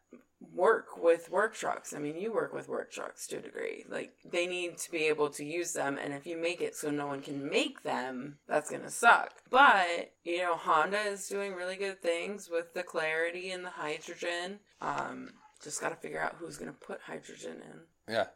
work 0.53 0.97
with 0.97 1.29
work 1.29 1.55
trucks. 1.55 1.93
I 1.93 1.99
mean, 1.99 2.15
you 2.15 2.31
work 2.31 2.53
with 2.53 2.69
work 2.69 2.91
trucks 2.91 3.27
to 3.27 3.37
a 3.37 3.41
degree. 3.41 3.83
Like 3.89 4.13
they 4.23 4.47
need 4.47 4.77
to 4.77 4.91
be 4.91 5.05
able 5.05 5.29
to 5.31 5.43
use 5.43 5.73
them 5.73 5.97
and 6.01 6.13
if 6.13 6.25
you 6.25 6.37
make 6.37 6.61
it 6.61 6.75
so 6.75 6.91
no 6.91 7.07
one 7.07 7.21
can 7.21 7.49
make 7.49 7.83
them, 7.83 8.37
that's 8.47 8.69
going 8.69 8.83
to 8.83 8.91
suck. 8.91 9.31
But, 9.49 10.13
you 10.23 10.37
know, 10.37 10.55
Honda 10.55 10.99
is 10.99 11.27
doing 11.27 11.55
really 11.55 11.75
good 11.75 12.01
things 12.01 12.49
with 12.49 12.73
the 12.73 12.83
clarity 12.83 13.51
and 13.51 13.65
the 13.65 13.71
hydrogen. 13.71 14.59
Um 14.81 15.33
just 15.63 15.81
got 15.81 15.89
to 15.89 15.95
figure 15.95 16.21
out 16.21 16.35
who's 16.37 16.57
going 16.57 16.71
to 16.71 16.77
put 16.77 17.01
hydrogen 17.01 17.57
in. 17.63 18.13
Yeah. 18.13 18.27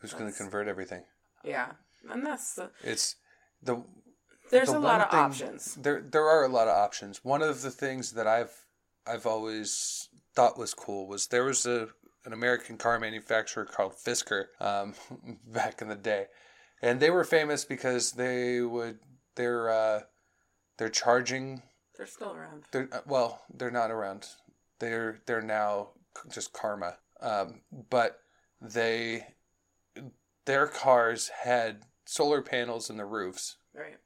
Who's 0.00 0.12
going 0.12 0.30
to 0.30 0.36
convert 0.36 0.68
everything? 0.68 1.02
Yeah. 1.44 1.72
And 2.10 2.24
that's 2.24 2.54
the 2.54 2.70
It's 2.82 3.16
the 3.62 3.84
There's 4.50 4.68
the 4.70 4.78
a 4.78 4.80
lot 4.80 5.00
of 5.00 5.10
thing- 5.10 5.20
options. 5.20 5.74
There 5.74 6.00
there 6.00 6.26
are 6.26 6.44
a 6.44 6.48
lot 6.48 6.68
of 6.68 6.76
options. 6.76 7.24
One 7.24 7.42
of 7.42 7.62
the 7.62 7.70
things 7.70 8.12
that 8.12 8.26
I've 8.26 8.64
I've 9.06 9.26
always 9.26 10.08
thought 10.34 10.58
was 10.58 10.74
cool 10.74 11.06
was 11.06 11.26
there 11.28 11.44
was 11.44 11.66
a 11.66 11.88
an 12.24 12.32
American 12.32 12.76
car 12.76 12.98
manufacturer 12.98 13.64
called 13.64 13.94
Fisker 13.94 14.46
um, 14.60 14.94
back 15.46 15.80
in 15.80 15.88
the 15.88 15.94
day, 15.96 16.26
and 16.82 17.00
they 17.00 17.10
were 17.10 17.24
famous 17.24 17.64
because 17.64 18.12
they 18.12 18.60
would 18.60 18.98
their 19.36 19.70
uh, 19.70 20.00
their 20.78 20.88
charging 20.90 21.62
They're 21.96 22.06
still 22.06 22.32
around. 22.34 22.64
they're 22.72 22.88
uh, 22.92 23.00
well 23.06 23.42
they're 23.52 23.70
not 23.70 23.90
around 23.90 24.26
they're 24.78 25.20
they're 25.26 25.42
now 25.42 25.90
just 26.30 26.52
karma 26.52 26.96
um, 27.20 27.62
but 27.90 28.20
they 28.60 29.26
their 30.48 30.66
cars 30.66 31.30
had 31.44 31.82
solar 32.06 32.40
panels 32.40 32.88
in 32.88 32.96
the 32.96 33.04
roofs 33.04 33.56
Right. 33.74 33.98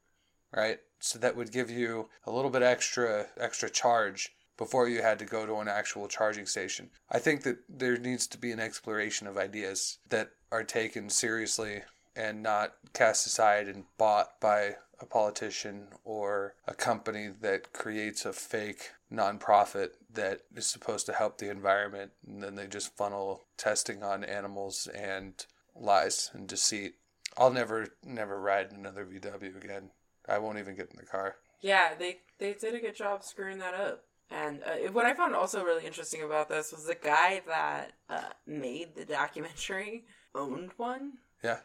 right 0.55 0.79
so 0.99 1.19
that 1.21 1.37
would 1.37 1.53
give 1.53 1.71
you 1.71 2.09
a 2.27 2.33
little 2.33 2.51
bit 2.51 2.63
extra 2.63 3.27
extra 3.39 3.71
charge 3.71 4.33
before 4.59 4.89
you 4.89 5.03
had 5.03 5.19
to 5.21 5.25
go 5.25 5.47
to 5.47 5.55
an 5.57 5.69
actual 5.69 6.09
charging 6.09 6.47
station 6.47 6.91
i 7.11 7.19
think 7.21 7.45
that 7.45 7.59
there 7.69 7.97
needs 7.97 8.27
to 8.27 8.39
be 8.39 8.51
an 8.51 8.59
exploration 8.61 9.29
of 9.29 9.39
ideas 9.39 9.99
that 10.09 10.31
are 10.51 10.65
taken 10.65 11.09
seriously 11.09 11.83
and 12.17 12.43
not 12.43 12.73
cast 12.93 13.25
aside 13.27 13.69
and 13.69 13.85
bought 13.97 14.39
by 14.41 14.77
a 15.01 15.07
politician 15.07 15.87
or 16.05 16.55
a 16.67 16.75
company 16.75 17.29
that 17.41 17.73
creates 17.73 18.25
a 18.27 18.33
fake 18.33 18.91
nonprofit 19.13 19.91
that 20.13 20.41
is 20.57 20.67
supposed 20.67 21.07
to 21.07 21.13
help 21.13 21.39
the 21.39 21.51
environment 21.51 22.11
and 22.27 22.43
then 22.43 22.55
they 22.57 22.67
just 22.67 22.97
funnel 22.97 23.43
testing 23.57 24.03
on 24.03 24.23
animals 24.25 24.89
and 24.95 25.47
lies 25.75 26.31
and 26.35 26.49
deceit 26.49 26.95
i'll 27.37 27.53
never 27.53 27.89
never 28.05 28.41
ride 28.41 28.71
another 28.73 29.05
vw 29.05 29.65
again 29.65 29.91
I 30.29 30.39
won't 30.39 30.59
even 30.59 30.77
get 30.77 30.91
in 30.91 30.97
the 30.97 31.07
car. 31.07 31.37
Yeah, 31.61 31.95
they 31.99 32.19
they 32.39 32.55
did 32.55 32.75
a 32.75 32.81
good 32.81 32.97
job 32.97 33.23
screwing 33.23 33.59
that 33.59 33.75
up. 33.75 34.05
And 34.31 34.63
uh, 34.65 34.91
what 34.93 35.05
I 35.05 35.15
found 35.15 35.35
also 35.35 35.63
really 35.63 35.85
interesting 35.85 36.23
about 36.23 36.49
this 36.49 36.73
was 36.73 36.87
the 36.87 36.95
guy 36.95 37.43
that 37.47 37.93
uh, 38.09 38.31
made 38.47 38.95
the 38.95 39.05
documentary 39.05 40.05
owned 40.35 40.71
one. 40.77 41.15
Yeah. 41.45 41.59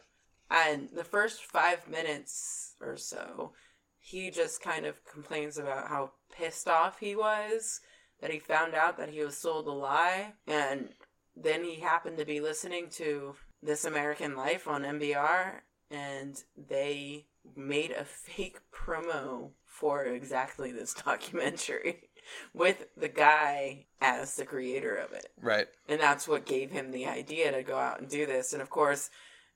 And 0.50 0.88
the 0.94 1.04
first 1.04 1.44
five 1.44 1.88
minutes 1.88 2.74
or 2.80 2.96
so, 2.96 3.52
he 3.98 4.30
just 4.30 4.62
kind 4.62 4.86
of 4.86 5.04
complains 5.04 5.56
about 5.56 5.88
how 5.88 6.12
pissed 6.30 6.68
off 6.68 6.98
he 7.00 7.16
was 7.16 7.80
that 8.20 8.30
he 8.30 8.38
found 8.38 8.74
out 8.74 8.98
that 8.98 9.10
he 9.10 9.22
was 9.22 9.36
sold 9.36 9.66
a 9.66 9.72
lie. 9.72 10.32
And 10.46 10.90
then 11.36 11.64
he 11.64 11.76
happened 11.76 12.18
to 12.18 12.24
be 12.24 12.40
listening 12.40 12.88
to 12.92 13.34
This 13.62 13.84
American 13.84 14.36
Life 14.36 14.68
on 14.68 14.82
NPR, 14.82 15.60
and 15.90 16.42
they 16.56 17.26
made 17.56 17.90
a 17.90 18.04
fake 18.04 18.58
promo 18.72 19.50
for 19.64 20.04
exactly 20.04 20.72
this 20.72 20.94
documentary 21.04 22.10
with 22.52 22.86
the 22.96 23.08
guy 23.08 23.86
as 24.00 24.36
the 24.36 24.44
creator 24.44 24.94
of 24.94 25.12
it. 25.12 25.26
Right. 25.40 25.66
And 25.88 26.00
that's 26.00 26.28
what 26.28 26.46
gave 26.46 26.70
him 26.70 26.90
the 26.90 27.06
idea 27.06 27.52
to 27.52 27.62
go 27.62 27.78
out 27.78 28.00
and 28.00 28.08
do 28.08 28.26
this. 28.26 28.52
And 28.52 28.62
of 28.62 28.70
course, 28.70 29.10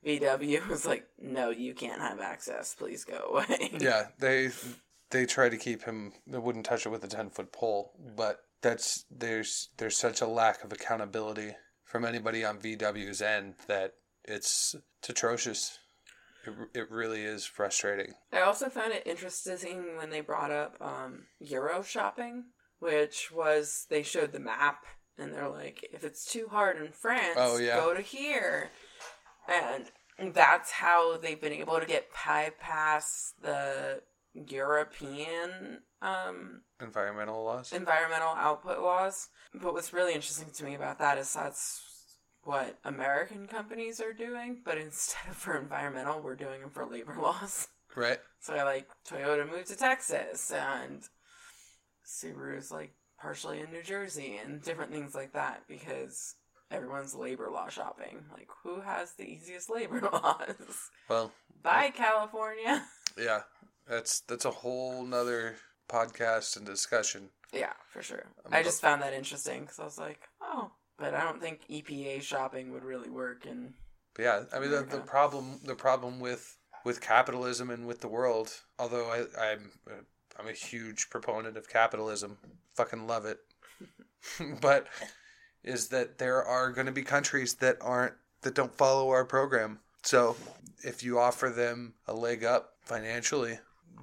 VW 0.05 0.67
was 0.69 0.87
like, 0.87 1.07
"No, 1.21 1.51
you 1.51 1.75
can't 1.75 2.01
have 2.01 2.21
access. 2.21 2.75
Please 2.75 3.05
go 3.05 3.19
away." 3.33 3.71
Yeah, 3.81 4.09
they 4.19 4.51
they 5.11 5.27
try 5.27 5.49
to 5.49 5.57
keep 5.57 5.85
him. 5.85 6.13
They 6.27 6.39
wouldn't 6.39 6.67
touch 6.67 6.87
it 6.87 6.91
with 6.91 7.05
a 7.05 7.09
ten 7.09 7.31
foot 7.31 7.53
pole, 7.53 7.93
but 8.17 8.41
that's 8.63 9.05
there's 9.11 9.71
there's 9.77 9.97
such 9.97 10.21
a 10.21 10.27
lack 10.27 10.65
of 10.65 10.73
accountability 10.73 11.55
from 11.93 12.07
anybody 12.07 12.43
on 12.43 12.57
VW's 12.59 13.21
end 13.21 13.55
that 13.69 13.93
it's 14.25 14.75
it's 15.01 15.11
atrocious. 15.11 15.79
It, 16.47 16.55
it 16.81 16.91
really 16.91 17.23
is 17.23 17.45
frustrating. 17.45 18.15
I 18.33 18.41
also 18.41 18.69
found 18.71 18.93
it 18.93 19.07
interesting 19.07 19.97
when 19.99 20.09
they 20.11 20.23
brought 20.23 20.51
up 20.51 20.75
um, 20.81 21.27
Euro 21.39 21.83
shopping, 21.83 22.45
which 22.81 23.31
was 23.31 23.87
they 23.91 24.03
showed 24.03 24.33
the 24.33 24.41
map 24.41 24.87
and 25.19 25.33
they're 25.35 25.51
like, 25.51 25.87
if 25.93 26.03
it's 26.03 26.25
too 26.25 26.49
hard 26.51 26.79
in 26.79 26.91
France, 26.91 27.37
Oh, 27.37 27.59
yeah. 27.59 27.77
go 27.77 27.95
to 27.95 28.01
here. 28.01 28.71
And 29.47 30.33
that's 30.35 30.71
how 30.71 31.19
they've 31.19 31.41
been 31.41 31.53
able 31.53 31.79
to 31.79 31.87
get 31.87 32.09
bypass 32.25 33.35
the 33.43 34.01
European 34.35 35.81
um, 36.01 36.63
Environmental 36.83 37.45
laws. 37.45 37.73
environmental 37.73 38.29
output 38.37 38.81
laws. 38.81 39.29
But 39.55 39.73
what's 39.75 39.93
really 39.93 40.15
interesting 40.15 40.51
to 40.55 40.65
me 40.65 40.75
about 40.75 40.99
that 40.99 41.17
is 41.19 41.33
that's 41.33 41.83
what 42.45 42.77
American 42.85 43.47
companies 43.47 44.01
are 44.01 44.13
doing, 44.13 44.59
but 44.65 44.77
instead 44.79 45.31
of 45.31 45.37
for 45.37 45.57
environmental, 45.57 46.21
we're 46.21 46.35
doing 46.35 46.61
them 46.61 46.71
for 46.71 46.85
labor 46.85 47.17
laws. 47.23 47.69
Right. 47.95 48.19
So 48.41 48.55
i 48.55 48.63
like 48.65 48.89
Toyota 49.09 49.49
moved 49.51 49.69
to 49.69 49.77
Texas 49.77 50.51
and 50.51 51.03
Subaru's 52.07 52.71
like 52.71 52.93
partially 53.21 53.61
in 53.61 53.71
New 53.71 53.83
Jersey 53.83 54.41
and 54.45 54.63
different 54.63 54.93
things 54.93 55.15
like 55.15 55.33
that 55.35 55.63
because 55.69 56.35
everyone's 56.71 57.15
labor 57.15 57.49
law 57.53 57.69
shopping. 57.69 58.25
Like 58.33 58.49
who 58.65 58.81
has 58.81 59.13
the 59.13 59.25
easiest 59.25 59.71
labor 59.71 60.01
laws? 60.13 60.91
Well, 61.09 61.33
Bye 61.63 61.91
California. 61.95 62.83
yeah. 63.17 63.43
That's 63.89 64.21
that's 64.21 64.45
a 64.45 64.51
whole 64.51 65.05
nother 65.05 65.57
podcast 65.93 66.57
and 66.57 66.65
discussion. 66.65 67.29
Yeah, 67.53 67.73
for 67.89 68.03
sure. 68.03 68.25
Um, 68.47 68.53
I 68.53 68.63
just 68.63 68.81
found 68.81 69.03
that 69.03 69.13
interesting 69.13 69.61
because 69.63 69.79
I 69.79 69.85
was 69.85 69.99
like, 69.99 70.21
oh, 70.41 70.71
but 70.99 71.15
I 71.15 71.23
don't 71.23 71.41
think 71.41 71.61
EPA 71.69 72.23
shopping 72.23 72.73
would 72.73 72.85
really 72.85 73.11
work 73.11 73.47
And 73.47 73.75
yeah, 74.19 74.45
I 74.55 74.61
mean 74.61 74.71
the, 74.71 74.83
the 74.83 74.99
problem 74.99 75.61
the 75.65 75.75
problem 75.75 76.21
with 76.21 76.57
with 76.85 77.01
capitalism 77.01 77.71
and 77.71 77.87
with 77.87 78.01
the 78.01 78.09
world. 78.09 78.51
Although 78.79 79.07
I, 79.11 79.51
I'm 79.53 79.73
uh, 79.87 80.03
I'm 80.39 80.49
a 80.49 80.53
huge 80.53 81.11
proponent 81.11 81.57
of 81.57 81.69
capitalism, 81.69 82.39
fucking 82.75 83.07
love 83.07 83.27
it. 83.27 83.39
but 84.61 84.87
is 85.65 85.89
that 85.89 86.19
there 86.19 86.43
are 86.43 86.73
going 86.73 86.87
to 86.87 86.93
be 86.93 87.03
countries 87.03 87.55
that 87.55 87.77
aren't 87.81 88.15
that 88.43 88.55
don't 88.55 88.77
follow 88.77 89.11
our 89.11 89.25
program. 89.25 89.81
So 90.03 90.37
if 90.83 91.03
you 91.03 91.19
offer 91.19 91.49
them 91.49 91.95
a 92.07 92.13
leg 92.13 92.45
up 92.45 92.75
financially, 92.83 93.59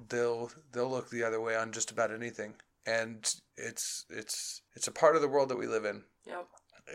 they'll 0.08 0.50
they'll 0.72 0.90
look 0.90 1.10
the 1.10 1.24
other 1.24 1.40
way 1.40 1.56
on 1.56 1.72
just 1.72 1.90
about 1.90 2.12
anything. 2.12 2.54
And 2.86 3.32
it's 3.56 4.04
it's 4.08 4.62
it's 4.74 4.88
a 4.88 4.92
part 4.92 5.16
of 5.16 5.22
the 5.22 5.28
world 5.28 5.48
that 5.50 5.58
we 5.58 5.66
live 5.66 5.84
in 5.84 6.02
Yep. 6.26 6.46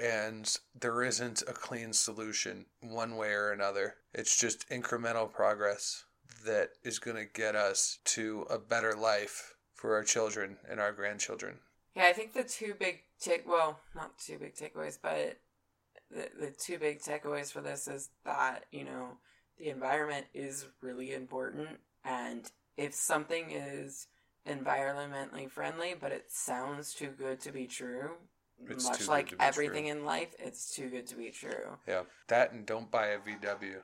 and 0.02 0.58
there 0.80 1.04
isn't 1.04 1.42
a 1.48 1.54
clean 1.54 1.94
solution 1.94 2.66
one 2.82 3.16
way 3.18 3.32
or 3.34 3.52
another. 3.52 3.96
It's 4.14 4.40
just 4.40 4.70
incremental 4.70 5.32
progress 5.32 6.06
that 6.46 6.70
is 6.84 7.00
going 7.00 7.18
to 7.18 7.26
get 7.26 7.56
us 7.56 8.00
to 8.06 8.46
a 8.50 8.58
better 8.60 8.94
life 8.96 9.56
for 9.74 9.96
our 9.96 10.04
children 10.04 10.58
and 10.70 10.80
our 10.80 10.92
grandchildren. 10.92 11.60
Yeah, 11.96 12.06
I 12.06 12.14
think 12.14 12.34
the 12.34 12.44
two 12.44 12.74
big 12.80 13.02
take 13.20 13.48
well, 13.48 13.80
not 13.96 14.18
two 14.20 14.38
big 14.38 14.56
takeaways, 14.56 14.98
but 15.02 15.38
the 16.12 16.30
the 16.40 16.52
two 16.52 16.78
big 16.78 17.00
takeaways 17.02 17.52
for 17.52 17.62
this 17.62 17.88
is 17.88 18.10
that, 18.26 18.66
you 18.72 18.84
know, 18.84 19.18
the 19.58 19.70
environment 19.70 20.26
is 20.34 20.66
really 20.82 21.14
important 21.14 21.70
and 22.04 22.52
if 22.78 22.94
something 22.94 23.52
is 23.52 24.08
environmentally 24.48 25.50
friendly 25.50 25.96
but 26.00 26.12
it 26.12 26.26
sounds 26.30 26.94
too 26.94 27.10
good 27.18 27.40
to 27.42 27.52
be 27.52 27.68
true, 27.68 28.12
It's 28.70 28.86
much 28.86 29.08
like 29.08 29.34
everything 29.40 29.84
true. 29.86 29.92
in 29.92 30.06
life, 30.06 30.34
it's 30.40 30.74
too 30.76 30.90
good 30.90 31.08
to 31.08 31.16
be 31.16 31.30
true. 31.32 31.78
Yeah, 31.88 32.04
that 32.28 32.52
and 32.52 32.66
don't 32.66 32.92
buy 32.92 33.08
a 33.08 33.20
VW. 33.20 33.78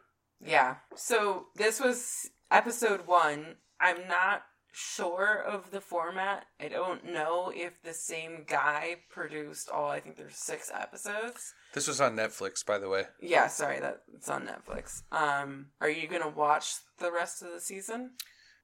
Yeah. 0.43 0.75
So 0.95 1.47
this 1.55 1.79
was 1.79 2.29
episode 2.49 3.05
one. 3.07 3.55
I'm 3.79 4.07
not 4.07 4.43
sure 4.73 5.43
of 5.45 5.71
the 5.71 5.81
format. 5.81 6.45
I 6.59 6.67
don't 6.69 7.03
know 7.05 7.51
if 7.53 7.73
the 7.83 7.93
same 7.93 8.45
guy 8.47 8.95
produced 9.09 9.69
all. 9.69 9.89
I 9.89 9.99
think 9.99 10.15
there's 10.15 10.37
six 10.37 10.71
episodes. 10.73 11.53
This 11.73 11.87
was 11.87 11.99
on 11.99 12.15
Netflix, 12.15 12.65
by 12.65 12.77
the 12.79 12.87
way. 12.89 13.03
Yeah, 13.21 13.47
sorry, 13.47 13.79
that 13.81 14.03
it's 14.15 14.29
on 14.29 14.47
Netflix. 14.47 15.01
Um, 15.11 15.67
are 15.81 15.89
you 15.89 16.07
gonna 16.07 16.29
watch 16.29 16.73
the 16.99 17.11
rest 17.11 17.41
of 17.43 17.51
the 17.51 17.59
season? 17.59 18.11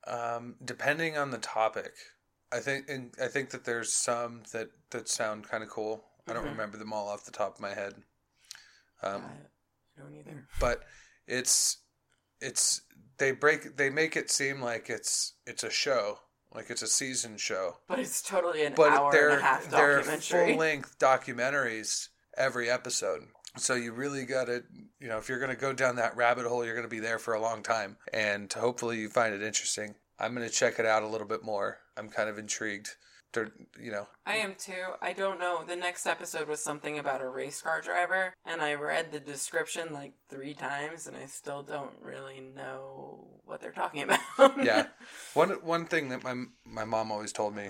Um, 0.05 0.55
depending 0.63 1.17
on 1.17 1.31
the 1.31 1.37
topic, 1.37 1.91
I 2.51 2.59
think 2.59 2.89
and 2.89 3.13
I 3.21 3.27
think 3.27 3.49
that 3.49 3.65
there's 3.65 3.91
some 3.93 4.43
that 4.53 4.69
that 4.91 5.09
sound 5.09 5.49
kind 5.49 5.63
of 5.63 5.69
cool. 5.69 6.05
I 6.27 6.33
don't 6.33 6.45
Mhm. 6.45 6.51
remember 6.51 6.77
them 6.77 6.93
all 6.93 7.07
off 7.09 7.25
the 7.25 7.31
top 7.31 7.55
of 7.55 7.61
my 7.61 7.73
head. 7.73 8.03
Um, 9.01 9.23
I 9.97 10.01
don't 10.01 10.13
either. 10.13 10.47
but 10.59 10.83
it's 11.25 11.77
it's 12.39 12.81
they 13.17 13.31
break 13.31 13.75
they 13.77 13.89
make 13.89 14.15
it 14.15 14.29
seem 14.31 14.61
like 14.61 14.89
it's 14.89 15.33
it's 15.45 15.63
a 15.63 15.69
show 15.69 16.19
like 16.53 16.69
it's 16.69 16.81
a 16.81 16.87
season 16.87 17.35
show 17.37 17.77
But 17.87 17.99
it's 17.99 18.21
totally 18.21 18.63
an 18.63 18.73
but 18.75 18.91
hour 18.93 19.11
they're 19.11 19.29
and 19.31 19.39
a 19.39 19.43
half 19.43 19.69
they're 19.69 19.97
documentary. 19.97 20.49
full 20.51 20.57
length 20.57 20.99
documentaries 20.99 22.09
every 22.37 22.69
episode 22.69 23.27
so 23.57 23.75
you 23.75 23.91
really 23.91 24.25
gotta 24.25 24.63
you 24.99 25.07
know 25.07 25.17
if 25.17 25.27
you're 25.29 25.39
gonna 25.39 25.55
go 25.55 25.73
down 25.73 25.95
that 25.95 26.15
rabbit 26.15 26.45
hole 26.45 26.65
you're 26.65 26.75
gonna 26.75 26.87
be 26.87 26.99
there 26.99 27.19
for 27.19 27.33
a 27.33 27.41
long 27.41 27.61
time 27.63 27.97
and 28.13 28.51
hopefully 28.53 28.97
you 28.97 29.09
find 29.09 29.33
it 29.33 29.41
interesting 29.41 29.95
i'm 30.19 30.33
gonna 30.33 30.49
check 30.49 30.79
it 30.79 30.85
out 30.85 31.03
a 31.03 31.07
little 31.07 31.27
bit 31.27 31.43
more 31.43 31.77
i'm 31.97 32.09
kind 32.09 32.29
of 32.29 32.37
intrigued 32.37 32.89
They're, 33.33 33.51
you 33.79 33.91
know 33.91 34.07
I 34.25 34.37
am 34.37 34.55
too. 34.57 34.95
I 35.01 35.13
don't 35.13 35.39
know. 35.39 35.63
The 35.65 35.75
next 35.75 36.05
episode 36.05 36.47
was 36.49 36.61
something 36.61 36.99
about 36.99 37.21
a 37.21 37.29
race 37.29 37.61
car 37.61 37.81
driver, 37.81 38.33
and 38.45 38.61
I 38.61 38.73
read 38.73 39.11
the 39.11 39.19
description 39.21 39.93
like 39.93 40.13
three 40.29 40.53
times, 40.53 41.07
and 41.07 41.15
I 41.15 41.27
still 41.27 41.63
don't 41.63 41.93
really 42.01 42.39
know 42.41 43.27
what 43.45 43.61
they're 43.61 43.71
talking 43.71 44.03
about. 44.37 44.63
yeah 44.63 44.87
one 45.33 45.51
one 45.63 45.85
thing 45.85 46.09
that 46.09 46.23
my 46.23 46.35
my 46.65 46.83
mom 46.85 47.11
always 47.11 47.31
told 47.31 47.55
me 47.55 47.69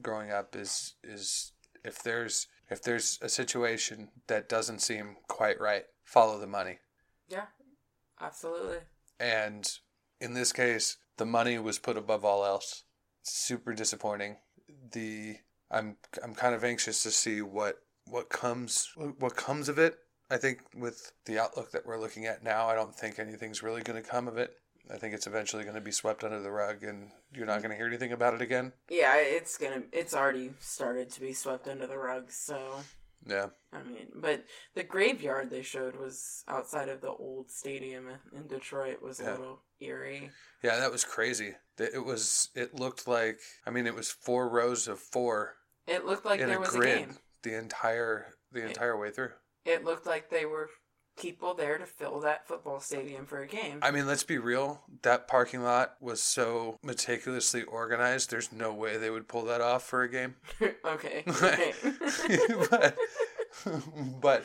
growing 0.00 0.30
up 0.30 0.54
is 0.56 0.94
is 1.02 1.52
if 1.84 2.02
there's 2.02 2.46
if 2.70 2.82
there's 2.82 3.18
a 3.22 3.28
situation 3.28 4.08
that 4.26 4.48
doesn't 4.48 4.80
seem 4.80 5.16
quite 5.28 5.60
right 5.60 5.84
follow 6.04 6.38
the 6.38 6.46
money. 6.46 6.78
Yeah, 7.28 7.46
absolutely. 8.20 8.78
and 9.20 9.70
in 10.20 10.34
this 10.34 10.52
case 10.52 10.96
the 11.18 11.26
money 11.26 11.58
was 11.58 11.78
put 11.78 11.96
above 11.96 12.24
all 12.24 12.44
else. 12.44 12.84
Super 13.22 13.74
disappointing. 13.74 14.36
The 14.92 15.36
i'm 15.70 15.96
i'm 16.22 16.34
kind 16.34 16.54
of 16.54 16.64
anxious 16.64 17.02
to 17.02 17.10
see 17.10 17.42
what 17.42 17.76
what 18.06 18.30
comes 18.30 18.90
what 19.18 19.36
comes 19.36 19.68
of 19.68 19.78
it. 19.78 19.98
I 20.30 20.36
think 20.36 20.60
with 20.74 21.12
the 21.24 21.38
outlook 21.38 21.70
that 21.72 21.86
we're 21.86 21.98
looking 22.00 22.26
at 22.26 22.42
now 22.44 22.66
i 22.68 22.74
don't 22.74 22.94
think 22.94 23.18
anything's 23.18 23.62
really 23.62 23.82
going 23.82 24.02
to 24.02 24.06
come 24.06 24.28
of 24.28 24.36
it 24.36 24.52
i 24.92 24.96
think 24.96 25.14
it's 25.14 25.26
eventually 25.26 25.62
going 25.64 25.74
to 25.74 25.80
be 25.80 25.90
swept 25.92 26.24
under 26.24 26.40
the 26.40 26.50
rug 26.50 26.82
and 26.82 27.10
you're 27.34 27.46
not 27.46 27.60
going 27.60 27.70
to 27.70 27.76
hear 27.76 27.86
anything 27.86 28.12
about 28.12 28.34
it 28.34 28.40
again 28.42 28.72
Yeah, 28.88 29.16
it's 29.16 29.56
gonna. 29.58 29.82
It's 29.92 30.14
already 30.14 30.52
started 30.60 31.10
to 31.10 31.20
be 31.20 31.32
swept 31.32 31.68
under 31.68 31.86
the 31.86 31.98
rug. 31.98 32.30
So 32.30 32.58
yeah 33.26 33.48
I 33.72 33.82
mean, 33.82 34.06
but 34.14 34.44
the 34.74 34.84
graveyard 34.84 35.50
they 35.50 35.62
showed 35.62 35.96
was 35.96 36.44
outside 36.48 36.88
of 36.88 37.00
the 37.00 37.10
old 37.10 37.50
stadium 37.50 38.06
in 38.34 38.46
Detroit 38.46 39.02
was 39.02 39.18
a 39.20 39.24
little 39.24 39.60
eerie. 39.80 40.30
yeah 40.62 40.76
that 40.78 40.92
was 40.92 41.04
crazy 41.04 41.54
It- 41.78 41.94
it 41.94 42.04
was 42.04 42.48
it 42.54 42.74
looked 42.74 43.06
like 43.08 43.38
i 43.66 43.70
mean 43.70 43.86
it 43.86 43.94
was 43.94 44.10
four 44.10 44.48
rows 44.48 44.88
of 44.88 44.98
four 45.00 45.54
It 45.86 46.04
looked 46.06 46.24
like 46.24 46.40
in 46.40 46.48
there 46.48 46.56
a 46.58 46.60
was 46.60 46.74
a 46.74 46.78
grid 46.78 46.98
game. 46.98 47.16
the 47.42 47.56
entire 47.58 48.34
the 48.52 48.64
entire 48.66 48.96
way 48.98 49.10
through 49.10 49.30
It 49.64 49.84
looked 49.84 50.06
like 50.06 50.30
they 50.30 50.46
were 50.46 50.70
people 51.18 51.54
there 51.54 51.78
to 51.78 51.86
fill 51.86 52.20
that 52.20 52.46
football 52.46 52.80
stadium 52.80 53.26
for 53.26 53.40
a 53.40 53.46
game. 53.46 53.78
I 53.82 53.90
mean, 53.90 54.06
let's 54.06 54.22
be 54.22 54.38
real. 54.38 54.82
That 55.02 55.28
parking 55.28 55.62
lot 55.62 55.94
was 56.00 56.22
so 56.22 56.78
meticulously 56.82 57.62
organized. 57.62 58.30
There's 58.30 58.52
no 58.52 58.72
way 58.72 58.96
they 58.96 59.10
would 59.10 59.28
pull 59.28 59.44
that 59.46 59.60
off 59.60 59.82
for 59.84 60.02
a 60.02 60.08
game. 60.10 60.36
okay. 60.84 61.24
okay. 61.28 61.72
but 62.70 62.96
but 64.20 64.44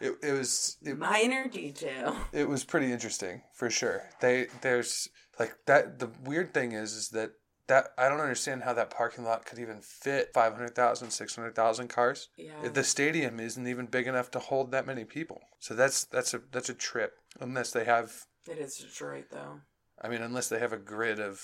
it, 0.00 0.14
it 0.22 0.32
was 0.32 0.76
it, 0.82 0.98
Minor 0.98 1.48
detail. 1.48 2.16
it 2.32 2.48
was 2.48 2.64
pretty 2.64 2.92
interesting 2.92 3.42
for 3.52 3.70
sure. 3.70 4.02
They 4.20 4.46
there's 4.60 5.08
like 5.38 5.54
that. 5.66 5.98
The 5.98 6.10
weird 6.24 6.54
thing 6.54 6.72
is 6.72 6.94
is 6.94 7.08
that 7.10 7.32
that 7.68 7.88
I 7.96 8.08
don't 8.08 8.20
understand 8.20 8.62
how 8.64 8.72
that 8.74 8.90
parking 8.90 9.24
lot 9.24 9.46
could 9.46 9.58
even 9.58 9.80
fit 9.80 10.30
500,000, 10.34 11.10
600,000 11.10 11.88
cars. 11.88 12.28
Yeah. 12.36 12.68
The 12.68 12.84
stadium 12.84 13.38
isn't 13.40 13.66
even 13.66 13.86
big 13.86 14.06
enough 14.06 14.30
to 14.32 14.38
hold 14.38 14.72
that 14.72 14.86
many 14.86 15.04
people. 15.04 15.40
So 15.60 15.74
that's 15.74 16.04
that's 16.04 16.34
a 16.34 16.40
that's 16.50 16.68
a 16.68 16.74
trip 16.74 17.14
unless 17.40 17.70
they 17.72 17.84
have 17.84 18.12
It 18.48 18.58
is 18.58 18.76
Detroit 18.76 19.26
though. 19.30 19.60
I 20.00 20.08
mean, 20.08 20.22
unless 20.22 20.48
they 20.48 20.58
have 20.58 20.72
a 20.72 20.76
grid 20.78 21.20
of, 21.20 21.40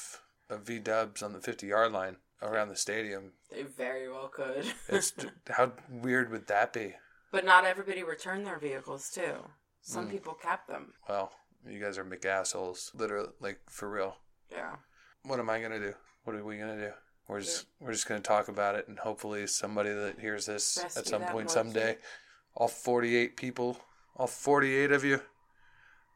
of 0.51 0.62
V 0.66 0.81
dubs 0.81 1.23
on 1.23 1.33
the 1.33 1.41
50 1.41 1.66
yard 1.69 1.93
line 1.93 2.16
around 2.43 2.69
the 2.69 2.77
stadium. 2.77 3.33
They 3.51 3.62
very 3.62 4.11
well 4.11 4.29
could. 4.29 4.64
It's 4.89 5.12
how 5.49 5.73
weird 5.91 6.31
would 6.31 6.47
that 6.49 6.73
be? 6.73 6.95
but 7.31 7.45
not 7.45 7.64
everybody 7.66 8.03
returned 8.03 8.47
their 8.47 8.59
vehicles 8.59 9.11
too. 9.11 9.35
Some 9.83 10.09
Mm. 10.09 10.11
people 10.11 10.35
kept 10.35 10.66
them. 10.69 10.93
Well, 11.09 11.31
you 11.66 11.79
guys 11.81 11.99
are 11.99 12.05
McAssholes, 12.05 12.91
literally, 12.95 13.29
like 13.41 13.61
for 13.69 13.89
real. 13.91 14.16
Yeah. 14.51 14.77
What 15.25 15.39
am 15.39 15.51
I 15.51 15.61
gonna 15.61 15.79
do? 15.79 15.95
What 16.29 16.37
are 16.37 16.45
we 16.45 16.59
gonna 16.59 16.76
do? 16.76 16.91
We're 17.26 17.41
just 17.41 17.64
we're 17.81 17.93
just 17.93 18.07
gonna 18.07 18.20
talk 18.20 18.49
about 18.49 18.74
it, 18.74 18.87
and 18.87 18.99
hopefully 18.99 19.47
somebody 19.47 19.89
that 19.89 20.20
hears 20.20 20.45
this 20.45 20.79
Rescue 20.83 21.01
at 21.01 21.07
some 21.07 21.22
point 21.22 21.51
someday, 21.51 21.97
all 22.55 22.68
48 22.68 23.35
people, 23.35 23.79
all 24.14 24.26
48 24.26 24.93
of 24.93 25.07
you 25.07 25.22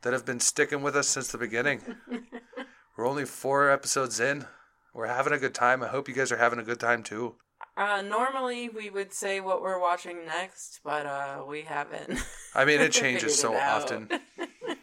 that 0.02 0.12
have 0.12 0.26
been 0.26 0.38
sticking 0.38 0.82
with 0.82 0.96
us 0.96 1.08
since 1.08 1.28
the 1.28 1.38
beginning. 1.38 1.80
We're 2.98 3.08
only 3.08 3.24
four 3.24 3.70
episodes 3.70 4.20
in. 4.20 4.44
We're 4.92 5.06
having 5.06 5.32
a 5.32 5.38
good 5.38 5.54
time. 5.54 5.82
I 5.82 5.88
hope 5.88 6.10
you 6.10 6.14
guys 6.14 6.30
are 6.30 6.36
having 6.36 6.58
a 6.58 6.62
good 6.62 6.78
time 6.78 7.02
too. 7.02 7.36
Uh, 7.74 8.02
normally 8.02 8.68
we 8.68 8.90
would 8.90 9.14
say 9.14 9.40
what 9.40 9.62
we're 9.62 9.80
watching 9.80 10.26
next, 10.26 10.80
but 10.84 11.06
uh, 11.06 11.42
we 11.48 11.62
haven't. 11.62 12.22
I 12.54 12.66
mean, 12.66 12.82
it 12.82 12.92
changes 13.02 13.38
so 13.38 13.56
often. 13.56 14.10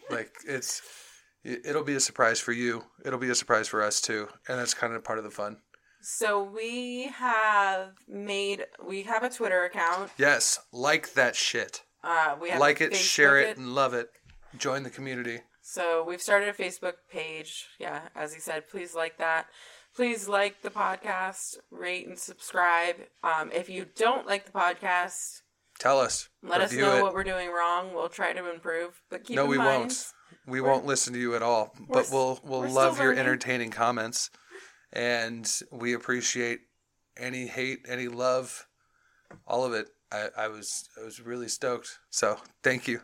Like 0.10 0.32
it's, 0.48 0.80
it- 0.80 0.86
it'll 1.44 1.84
be 1.84 1.96
a 1.96 2.00
surprise 2.00 2.40
for 2.40 2.52
you. 2.52 2.84
It'll 3.06 3.20
be 3.20 3.30
a 3.30 3.36
surprise 3.36 3.68
for 3.68 3.82
us 3.82 4.02
too, 4.02 4.28
and 4.48 4.60
that's 4.60 4.74
kind 4.74 4.94
of 4.94 5.04
part 5.04 5.18
of 5.20 5.24
the 5.24 5.32
fun. 5.32 5.58
So 6.02 6.42
we 6.44 7.08
have 7.08 7.92
made 8.08 8.66
we 8.86 9.04
have 9.04 9.24
a 9.24 9.30
Twitter 9.30 9.64
account. 9.66 10.12
Yes, 10.18 10.60
like 10.72 11.14
that 11.14 11.36
shit. 11.36 11.84
Uh, 12.04 12.36
we 12.42 12.50
have 12.50 12.60
Like 12.60 12.80
it, 12.80 12.92
Facebook 12.94 12.96
share 12.96 13.38
it, 13.40 13.58
and 13.58 13.76
love 13.76 13.94
it. 13.94 14.10
Join 14.58 14.84
the 14.84 14.90
community. 14.90 15.42
So 15.62 16.04
we've 16.08 16.22
started 16.22 16.50
a 16.50 16.54
Facebook 16.54 16.94
page. 17.12 17.68
Yeah, 17.80 18.02
as 18.16 18.34
he 18.34 18.40
said, 18.40 18.70
please 18.70 18.96
like 18.96 19.18
that. 19.18 19.48
Please 19.96 20.28
like 20.30 20.62
the 20.62 20.70
podcast, 20.70 21.58
rate 21.72 22.08
and 22.08 22.18
subscribe. 22.18 22.96
Um, 23.24 23.52
if 23.52 23.70
you 23.70 23.86
don't 23.96 24.26
like 24.26 24.46
the 24.46 24.52
podcast, 24.52 25.42
Tell 25.80 26.00
us. 26.00 26.30
let 26.42 26.62
us 26.62 26.72
know 26.74 26.98
it. 26.98 27.02
what 27.04 27.14
we're 27.14 27.24
doing 27.24 27.50
wrong. 27.50 27.94
We'll 27.94 28.08
try 28.10 28.32
to 28.34 28.50
improve. 28.52 29.02
But 29.10 29.26
keep 29.26 29.36
no, 29.36 29.44
in 29.46 29.50
we 29.50 29.58
mind, 29.58 29.80
won't. 29.82 30.06
We 30.50 30.62
won't 30.62 30.86
listen 30.86 31.14
to 31.14 31.20
you 31.20 31.36
at 31.36 31.42
all. 31.42 31.74
But 31.88 32.10
we'll 32.12 32.40
we'll 32.44 32.62
we're 32.62 32.70
still 32.70 32.76
love 32.76 32.98
your 32.98 33.08
learning. 33.08 33.20
entertaining 33.20 33.72
comments, 33.72 34.30
and 34.92 35.50
we 35.72 35.94
appreciate 35.94 36.62
any 37.18 37.48
hate, 37.48 37.86
any 37.88 38.08
love, 38.08 38.68
all 39.48 39.64
of 39.64 39.74
it. 39.74 39.88
I, 40.12 40.30
I 40.38 40.48
was 40.48 40.90
I 41.00 41.04
was 41.04 41.20
really 41.22 41.48
stoked. 41.48 42.00
So 42.10 42.38
thank 42.64 42.88
you, 42.88 43.02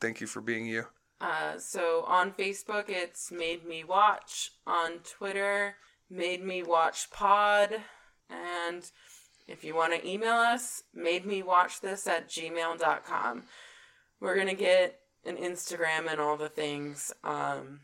thank 0.00 0.20
you 0.20 0.26
for 0.26 0.40
being 0.40 0.66
you. 0.66 0.86
Uh, 1.20 1.56
so 1.58 2.04
on 2.08 2.32
Facebook, 2.32 2.88
it's 2.88 3.30
Made 3.30 3.64
Me 3.64 3.84
Watch. 3.84 4.50
On 4.66 4.98
Twitter, 5.04 5.76
Made 6.10 6.44
Me 6.44 6.62
Watch 6.62 7.10
Pod. 7.10 7.80
And 8.28 8.82
if 9.46 9.62
you 9.62 9.74
want 9.76 9.94
to 9.94 10.08
email 10.08 10.34
us, 10.34 10.82
made 10.92 11.24
me 11.24 11.42
watch 11.42 11.80
this 11.80 12.06
at 12.06 12.28
gmail.com. 12.28 13.42
We're 14.20 14.34
going 14.34 14.48
to 14.48 14.54
get 14.54 14.98
an 15.24 15.36
Instagram 15.36 16.10
and 16.10 16.20
all 16.20 16.36
the 16.36 16.48
things, 16.48 17.12
um, 17.24 17.80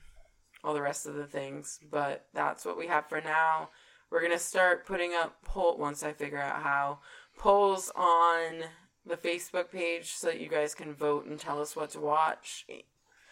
all 0.65 0.75
the 0.75 0.83
rest 0.83 1.07
of 1.07 1.15
the 1.15 1.27
things, 1.27 1.81
but 1.91 2.27
that's 2.35 2.65
what 2.65 2.79
we 2.79 2.87
have 2.87 3.09
for 3.09 3.21
now. 3.21 3.71
We're 4.11 4.21
to 4.33 4.39
start 4.39 4.87
putting 4.87 5.13
up 5.13 5.43
poll 5.45 5.77
once 5.77 6.03
I 6.03 6.13
figure 6.13 6.41
out 6.41 6.63
how 6.63 7.01
polls 7.37 7.93
on 7.95 8.65
the 9.07 9.17
Facebook 9.17 9.71
page 9.71 10.13
so 10.13 10.29
that 10.29 10.41
you 10.41 10.49
guys 10.49 10.75
can 10.75 10.95
vote 10.95 11.27
and 11.27 11.39
tell 11.39 11.61
us 11.61 11.75
what 11.75 11.91
to 11.91 12.01
watch. 12.01 12.67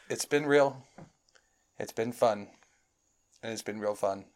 It's 0.09 0.25
been 0.25 0.47
real. 0.47 0.85
It's 1.79 1.93
been 1.93 2.13
fun, 2.13 2.49
and 3.43 3.53
it's 3.53 3.63
been 3.63 3.81
real 3.81 3.95
fun. 3.95 4.25